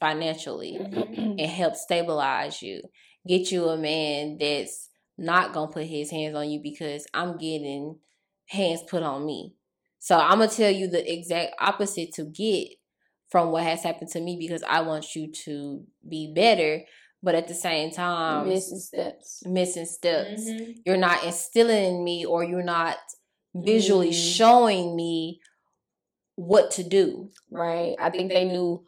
[0.00, 1.36] financially Mhm.
[1.38, 2.82] and help stabilize you.
[3.28, 7.98] Get you a man that's not gonna put his hands on you because I'm getting
[8.46, 9.54] hands put on me.
[9.98, 12.68] So I'm gonna tell you the exact opposite to get
[13.28, 16.84] from what has happened to me because I want you to be better.
[17.22, 19.42] But at the same time, missing steps.
[19.44, 20.42] Missing steps.
[20.48, 20.76] Mhm.
[20.86, 22.96] You're not instilling in me or you're not
[23.54, 24.36] visually Mm.
[24.36, 25.40] showing me
[26.36, 27.30] what to do.
[27.50, 27.96] Right.
[27.98, 28.84] I think they knew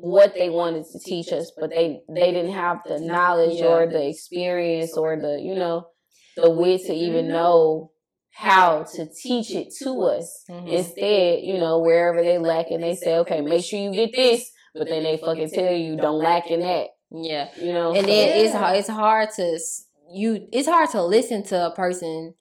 [0.00, 4.08] what they wanted to teach us, but they they didn't have the knowledge or the
[4.08, 5.88] experience or the you know
[6.36, 7.90] the wit to even know
[8.30, 10.44] how to teach it to us.
[10.48, 10.68] Mhm.
[10.72, 14.48] Instead, you know, wherever they lack and they say, okay, make sure you get this,
[14.74, 16.86] but then they fucking tell you don't lack in that.
[17.10, 17.48] Yeah.
[17.60, 18.58] You know, and then it's Yeah.
[18.60, 22.34] hard it's hard to s- you it's hard to listen to a person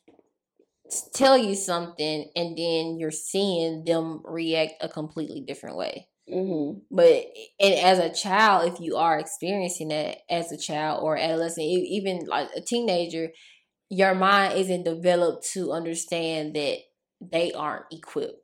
[1.14, 6.82] tell you something and then you're seeing them react a completely different way Mhm.
[6.92, 7.26] but
[7.60, 12.26] and as a child if you are experiencing that as a child or adolescent even
[12.26, 13.32] like a teenager
[13.90, 16.80] your mind isn't developed to understand that
[17.22, 18.44] they aren't equipped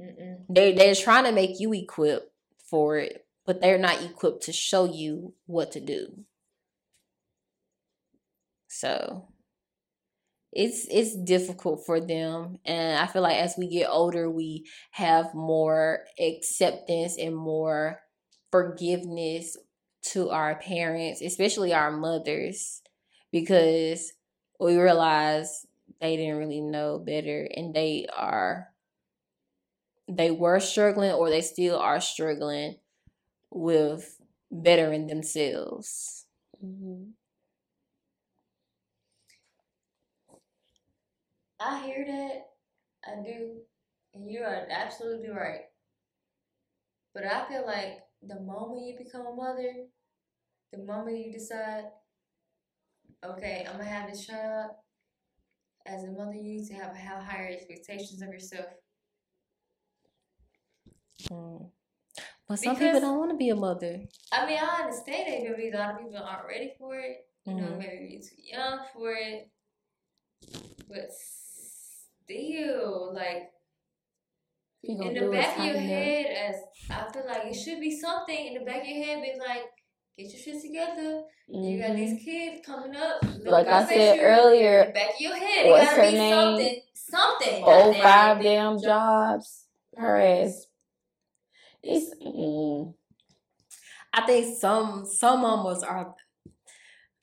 [0.00, 0.44] Mm-mm.
[0.48, 2.30] they they're trying to make you equipped
[2.70, 6.24] for it but they're not equipped to show you what to do
[8.68, 9.28] so
[10.54, 15.34] it's it's difficult for them and i feel like as we get older we have
[15.34, 18.00] more acceptance and more
[18.50, 19.56] forgiveness
[20.02, 22.82] to our parents especially our mothers
[23.32, 24.12] because
[24.60, 25.66] we realize
[26.00, 28.68] they didn't really know better and they are
[30.08, 32.76] they were struggling or they still are struggling
[33.50, 36.26] with bettering themselves
[36.64, 37.12] Mhm.
[41.64, 42.46] I hear that.
[43.06, 43.56] I do.
[44.14, 45.62] And you are absolutely right.
[47.14, 49.72] But I feel like the moment you become a mother,
[50.72, 51.84] the moment you decide,
[53.24, 54.72] okay, I'm going to have this child,
[55.86, 58.66] as a mother, you need to have, have higher expectations of yourself.
[61.30, 61.70] Mm.
[62.48, 64.02] but some people don't want to be a mother
[64.32, 67.26] I mean, I understand that maybe a lot of people aren't ready for it.
[67.46, 67.78] You know, Mhm.
[67.78, 69.48] maybe you're too young for it.
[70.88, 71.10] But
[72.24, 73.50] still, like,
[74.82, 75.96] You gonna in the back of your tighten up.
[75.96, 76.56] head, as
[76.90, 79.62] I feel like it should be something in the back of your head, be like,
[80.18, 81.22] get your shit together.
[81.48, 83.22] You got these kids coming up.
[83.22, 84.22] look Like I up at said you.
[84.22, 86.56] earlier, in the back of your head, what's it gotta her be name?
[86.58, 86.80] something.
[86.94, 87.64] Something.
[87.64, 88.42] Four, goddamn five it.
[88.44, 89.64] damn jobs.
[89.96, 90.66] Her ass.
[91.82, 92.94] It's mm,
[94.14, 96.14] I think some some mamas are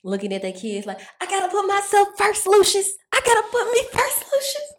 [0.04, 2.94] looking at their kids like, I gotta put myself first, Lucius.
[3.12, 4.71] I gotta put me first, Lucius.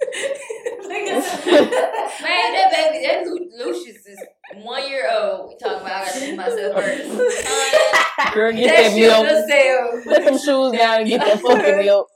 [0.90, 4.18] Man, that baby, that Lu- Lucius is
[4.62, 5.48] one year old.
[5.50, 7.10] We talking about I gotta do myself first.
[7.46, 9.26] Uh, girl, get that that shit milk.
[9.26, 10.04] herself.
[10.04, 12.08] Put some shoes down and get that fucking milk.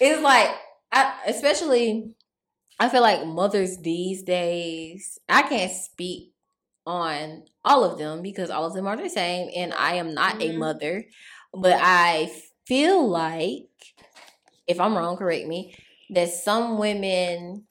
[0.00, 0.48] it's like
[0.92, 2.14] I especially
[2.78, 6.32] I feel like mothers these days, I can't speak
[6.86, 10.42] on all of them because all of them are the same and I am not
[10.42, 10.58] a Mhm.
[10.58, 11.04] mother,
[11.54, 12.30] but I
[12.66, 13.68] feel like
[14.66, 15.74] if I'm wrong, correct me,
[16.10, 17.66] that some women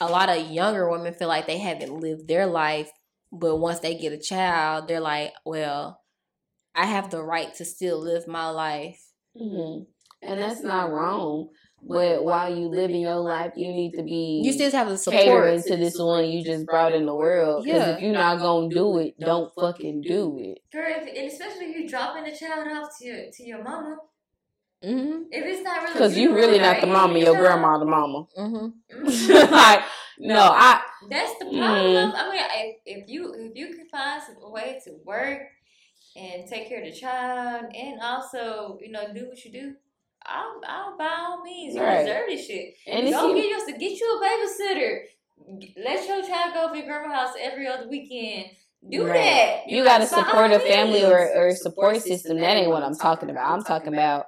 [0.00, 2.90] a lot of younger women feel like they haven't lived their life,
[3.32, 6.00] but once they get a child, they're like, well,
[6.74, 9.00] I have the right to still live my life.
[9.36, 9.80] hmm
[10.22, 11.48] And that's not wrong.
[11.82, 15.62] But while you living your life, you need to be You still have the catering
[15.62, 15.66] support.
[15.66, 17.64] to this one you just brought in the world.
[17.64, 17.96] Because Yeah.
[17.96, 20.58] if you're not gonna do it, don't fucking do it.
[20.72, 23.98] Girl, if, and especially if you're dropping the child off to your to your mama.
[24.84, 25.22] Mm-hmm.
[25.30, 28.26] If it's not really Because you really not the mama, your grandma the mama.
[28.36, 29.52] Mm-hmm.
[29.52, 29.82] like,
[30.18, 31.60] no, I That's the problem.
[31.60, 32.12] Mm.
[32.14, 35.40] I mean, if, if you if you can find some a way to work
[36.14, 39.74] and take care of the child, and also you know do what you do,
[40.24, 42.04] I'll, I'll by all means you Right.
[42.04, 42.74] deserve this shit.
[42.86, 44.98] and it's Go you, get your get you a babysitter.
[45.84, 48.50] Let your child go to your grandma's house every other weekend.
[48.90, 49.14] Do Right.
[49.14, 49.68] that.
[49.68, 52.38] you got to support a family or, or support system.
[52.38, 53.52] That ain't what I'm talking about.
[53.52, 54.26] I'm talking about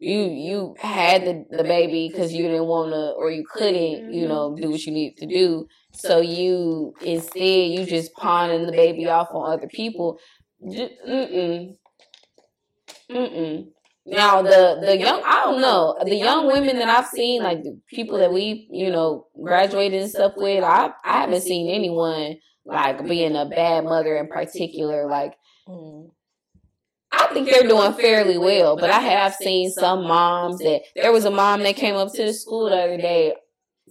[0.00, 4.26] you you had the, the baby because you didn't want to or you couldn't you
[4.26, 5.68] know do what you needed to do.
[5.92, 10.18] So you instead you just pawning the baby off on other people.
[10.62, 11.76] Mm-mm.
[13.10, 13.68] Mm-mm.
[14.06, 17.78] Now the the young I don't know the young women that I've seen like the
[17.88, 23.06] people that we you know graduated and stuff with I I haven't seen anyone like
[23.06, 25.34] being a bad mother in particular like
[25.68, 26.10] Mm.
[27.12, 31.24] I think they're doing fairly well but I have seen some moms that there was
[31.24, 33.34] a mom that came up to the school the other day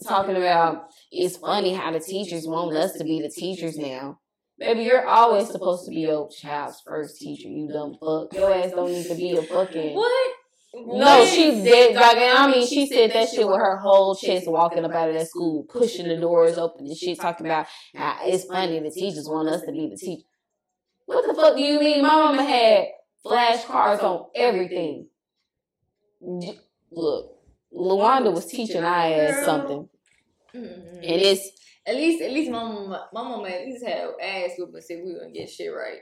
[0.07, 4.19] talking about it's funny how the teachers want us to be the teachers now
[4.59, 8.33] Baby, you're always supposed to be your child's first teacher, you dumb fuck.
[8.33, 10.33] Your ass don't need to be a fucking What?
[10.73, 11.95] No, she did.
[11.95, 15.15] Like, I mean, she said that shit with her whole chest, walking up out of
[15.15, 19.27] that school, pushing the doors open and shit, talking about how it's funny the teachers
[19.27, 20.27] want us to be the teacher.
[21.05, 22.03] What the fuck do you mean?
[22.03, 22.85] My mama had
[23.25, 25.07] flashcards on everything.
[26.91, 27.35] Look,
[27.73, 29.87] Luanda was teaching I ass something,
[30.55, 30.95] Mm-hmm.
[30.95, 31.47] and it's
[31.85, 35.13] At least, at least my mama, my mama at least had ass and said we
[35.13, 35.99] gonna get shit right.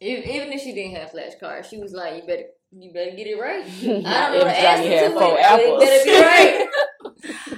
[0.00, 3.26] Even, even if she didn't have flashcards, she was like, "You better, you better get
[3.26, 5.82] it right." I don't know the answer to four it, but it apples.
[5.82, 6.68] better be right.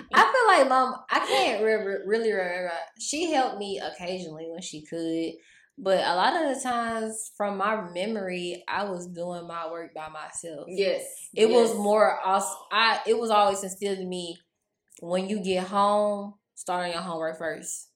[0.15, 0.95] I feel like mom.
[1.11, 2.71] I can't re- really remember.
[3.01, 5.33] She helped me occasionally when she could,
[5.79, 10.09] but a lot of the times, from my memory, I was doing my work by
[10.09, 10.67] myself.
[10.69, 11.05] yes,
[11.35, 12.19] It was more.
[12.73, 13.01] I.
[13.07, 14.39] It was always instilled in me
[15.01, 17.89] when you get home, start on your homework first.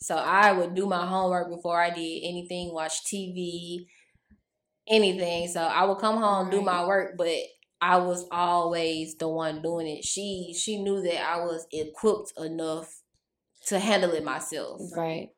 [0.00, 3.86] So I would do my homework before I did anything, watch TV,
[4.88, 5.48] anything.
[5.48, 7.28] So I would come home, do my work, but
[7.80, 10.04] I was always the one doing it.
[10.04, 13.02] She she knew that I was equipped enough
[13.66, 14.80] to handle it myself.
[14.96, 15.30] Right.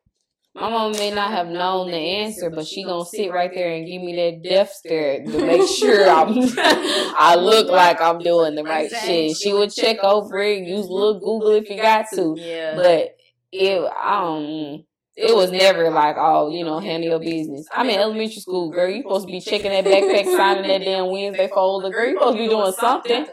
[0.59, 3.87] My mom may not have known the answer, but she gonna sit right there and
[3.87, 8.63] give me that death stare to make sure I'm I look like I'm doing the
[8.63, 9.37] right shit.
[9.37, 12.35] She would check over it, use a little Google if you got to.
[12.37, 12.75] Yeah.
[12.75, 13.15] But
[13.51, 14.83] it um
[15.15, 17.67] it was never like, oh, you know, handle your business.
[17.73, 18.89] I'm in elementary school, girl.
[18.89, 21.89] You supposed to be checking that backpack, signing that damn Wednesday folder.
[21.89, 23.27] Girl, you supposed to be doing something.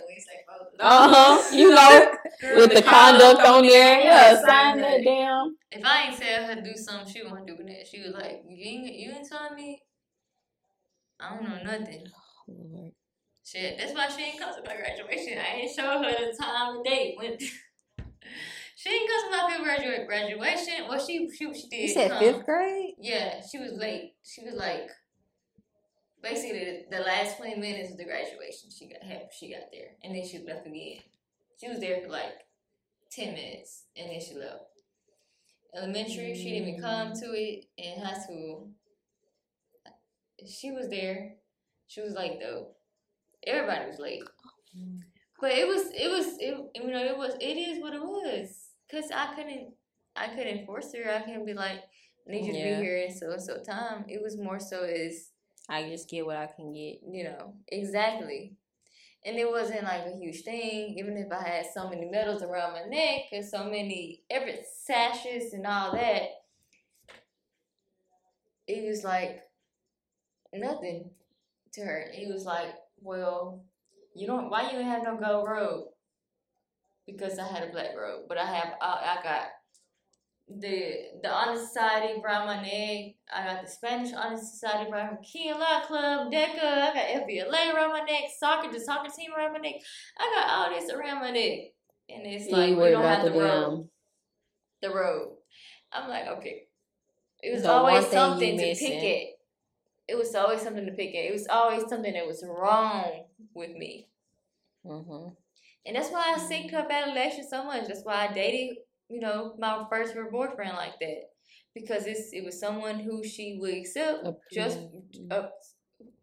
[0.80, 1.42] Uh huh.
[1.56, 2.10] You know,
[2.56, 4.00] with the conduct on there.
[4.00, 5.56] Yeah, sign that damn.
[5.70, 7.86] If I ain't tell her to do something, she wasn't doing that.
[7.86, 9.82] She was like, "You ain't, you ain't telling me.
[11.20, 12.06] I don't know nothing."
[13.44, 15.38] Shit, that's why she ain't come to my graduation.
[15.38, 17.38] I ain't show her the time and date when.
[18.76, 20.88] she ain't come to my fifth graduate graduation.
[20.88, 21.80] Well, she she she did.
[21.80, 22.18] you said come.
[22.18, 22.94] fifth grade?
[22.98, 24.14] Yeah, she was late.
[24.24, 24.90] She was like
[26.28, 28.70] basically the, the last twenty minutes of the graduation.
[28.70, 29.00] She got.
[29.32, 31.00] She got there, and then she left again.
[31.60, 32.46] She was there for like
[33.10, 34.64] ten minutes, and then she left.
[35.76, 37.66] Elementary, she didn't even come to it.
[37.76, 38.70] In high school,
[40.46, 41.34] she was there.
[41.86, 42.68] She was like though.
[43.46, 44.22] Everybody was late.
[45.40, 48.70] But it was it was it you know it was it is what it was
[48.90, 49.74] cause I couldn't
[50.14, 51.80] I couldn't force her I couldn't be like
[52.26, 54.82] I need you to be here in so and so time it was more so
[54.82, 55.30] as
[55.68, 57.00] I just get what I can get.
[57.08, 58.56] you know exactly
[59.24, 62.74] and it wasn't like a huge thing even if I had so many medals around
[62.74, 66.28] my neck and so many every sashes and all that
[68.68, 69.40] it was like
[70.54, 71.10] nothing
[71.72, 73.64] to her it was like well
[74.14, 75.88] you don't why you have no gold robe
[77.06, 79.48] because I had a black robe but I have I, I got
[80.48, 85.18] the the honor society around my neck I got the Spanish honor society around my
[85.22, 89.30] Key and Law Club DECA I got FBLA around my neck soccer the soccer team
[89.36, 89.74] around my neck
[90.18, 91.72] I got all this around my neck
[92.08, 93.88] and it's like ain't we don't have the the robe
[94.82, 95.36] the road.
[95.92, 96.64] I'm like, okay.
[97.42, 99.06] It was The always you something to pick missing.
[99.06, 99.22] at.
[100.08, 101.24] It was always something to pick at.
[101.24, 103.24] It was always something that was wrong
[103.54, 104.08] with me.
[104.84, 105.34] Mm-hmm.
[105.86, 107.86] And that's why I synced up at so much.
[107.86, 108.78] That's why I dated,
[109.08, 111.22] you know, my first real boyfriend like that.
[111.74, 114.78] Because it's it was someone who she would accept just
[115.30, 115.48] uh,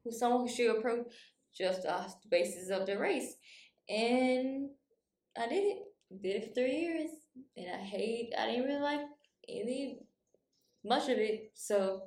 [0.03, 1.05] who someone who she approve
[1.55, 3.35] just off the basis of the race.
[3.87, 4.69] And
[5.37, 5.77] I did it.
[6.23, 7.09] Did it for three years.
[7.55, 9.01] And I hate I didn't really like
[9.47, 9.99] any
[10.83, 11.51] much of it.
[11.53, 12.03] So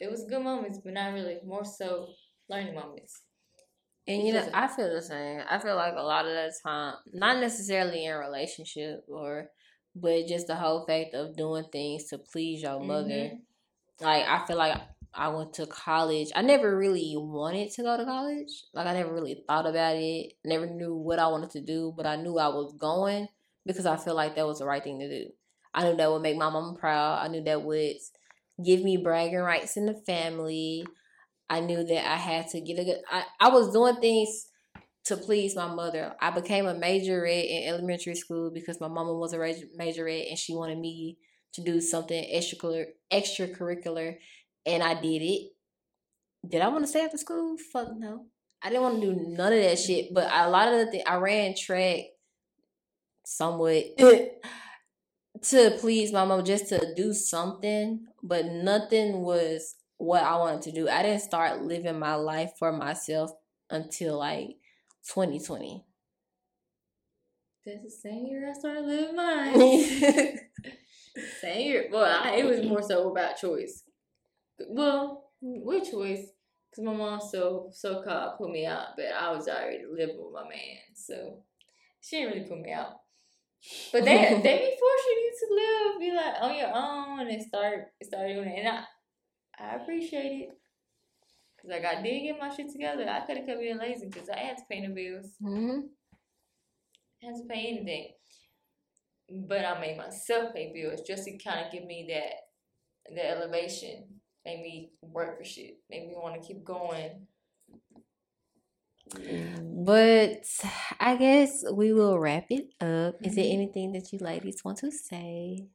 [0.00, 1.38] it was good moments, but not really.
[1.44, 2.08] More so
[2.48, 3.22] learning moments.
[4.06, 5.42] And you know, I feel the same.
[5.48, 9.50] I feel like a lot of the time, not necessarily in relationship or,
[9.94, 13.30] but just the whole fact of doing things to please your mother.
[13.30, 13.42] Mhm.
[14.00, 14.80] Like I feel like
[15.14, 16.30] I went to college.
[16.34, 18.66] I never really wanted to go to college.
[18.74, 20.34] Like I never really thought about it.
[20.44, 23.28] Never knew what I wanted to do, but I knew I was going
[23.66, 25.30] because I feel like that was the right thing to do.
[25.74, 27.20] I knew that would make my mom proud.
[27.24, 27.96] I knew that would
[28.64, 30.84] give me bragging rights in the family.
[31.50, 33.00] I knew that I had to get a good.
[33.10, 34.47] I, I was doing things
[35.08, 36.14] to please my mother.
[36.20, 40.54] I became a majorette in elementary school because my mama was a majorette and she
[40.54, 41.18] wanted me
[41.54, 44.16] to do something extracurricular, extracurricular,
[44.66, 45.50] and I did it.
[46.46, 47.56] Did I want to stay after school?
[47.72, 48.26] Fuck no.
[48.62, 50.12] I didn't want to do none of that shit.
[50.12, 52.00] But a lot of the things I ran track
[53.24, 53.84] somewhat
[55.42, 60.72] to please my mom, just to do something, but nothing was what I wanted to
[60.72, 60.88] do.
[60.88, 63.30] I didn't start living my life for myself
[63.70, 64.56] until like
[65.08, 65.84] 2020.
[67.64, 69.54] That's the same year I started living mine.
[71.40, 71.88] same year.
[71.90, 73.84] Well, I, it was more so about choice.
[74.68, 76.30] Well, what choice?
[76.74, 80.34] Cause my mom so so called put me out, but I was already living with
[80.34, 81.42] my man, so
[82.00, 82.92] she didn't really put me out.
[83.90, 87.86] But they they be forcing you to live, be like on your own, and start
[88.02, 88.66] start doing it.
[88.66, 88.84] And I
[89.58, 90.57] I appreciate it.
[91.60, 93.08] Cause like I did get my shit together.
[93.08, 95.32] I could have kept being lazy because I had to pay the bills.
[95.40, 95.80] hmm
[97.22, 98.12] I had to pay anything.
[99.48, 104.04] But I made myself pay bills just to kind of give me that the elevation.
[104.46, 105.78] Made me work for shit.
[105.90, 107.26] Made me want to keep going.
[109.84, 110.44] But
[111.00, 113.16] I guess we will wrap it up.
[113.22, 113.52] Is there Mhm.
[113.52, 115.66] anything that you ladies want to say?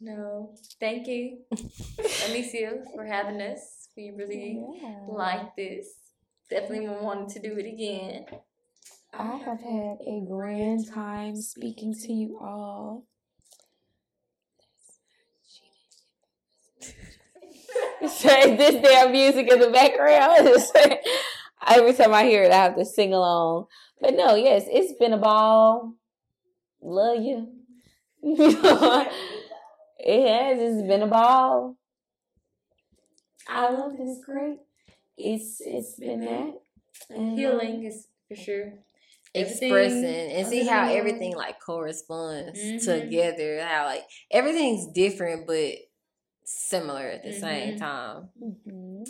[0.00, 1.38] No, thank you,
[2.28, 3.75] Alicia, for having us.
[3.96, 4.62] We really
[5.08, 5.88] like this.
[6.50, 8.26] Definitely wanted to do it again.
[9.14, 13.06] I have had a grand time speaking to you all.
[18.06, 20.46] Say this damn music in the background.
[21.66, 23.68] Every time I hear it, I have to sing along.
[23.98, 25.94] But no, yes, it's been a ball.
[26.82, 27.48] Love you.
[28.22, 29.08] it
[30.28, 30.58] has.
[30.60, 31.78] It's been a ball.
[33.48, 34.00] I love it.
[34.00, 34.58] It's great.
[35.16, 36.54] It's it's been that
[37.10, 38.72] And, Healing is for sure.
[39.34, 42.84] Expressing and see how everything like corresponds Mhm.
[42.84, 43.60] together.
[43.62, 45.74] How like everything's different but
[46.44, 47.78] similar at the same Mhm.
[47.78, 48.28] time.
[48.42, 49.04] Mhm.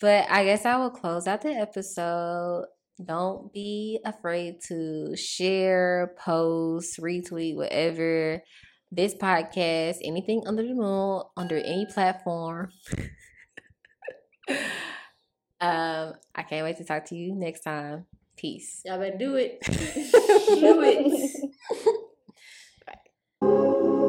[0.00, 2.66] But I guess I will close out the episode.
[3.04, 8.42] Don't be afraid to share, post, retweet, whatever.
[8.92, 12.70] This podcast, anything under the moon, under any platform.
[15.60, 18.06] um, I can't wait to talk to you next time.
[18.36, 18.82] Peace.
[18.84, 19.60] Y'all better do it.
[19.66, 21.50] do it.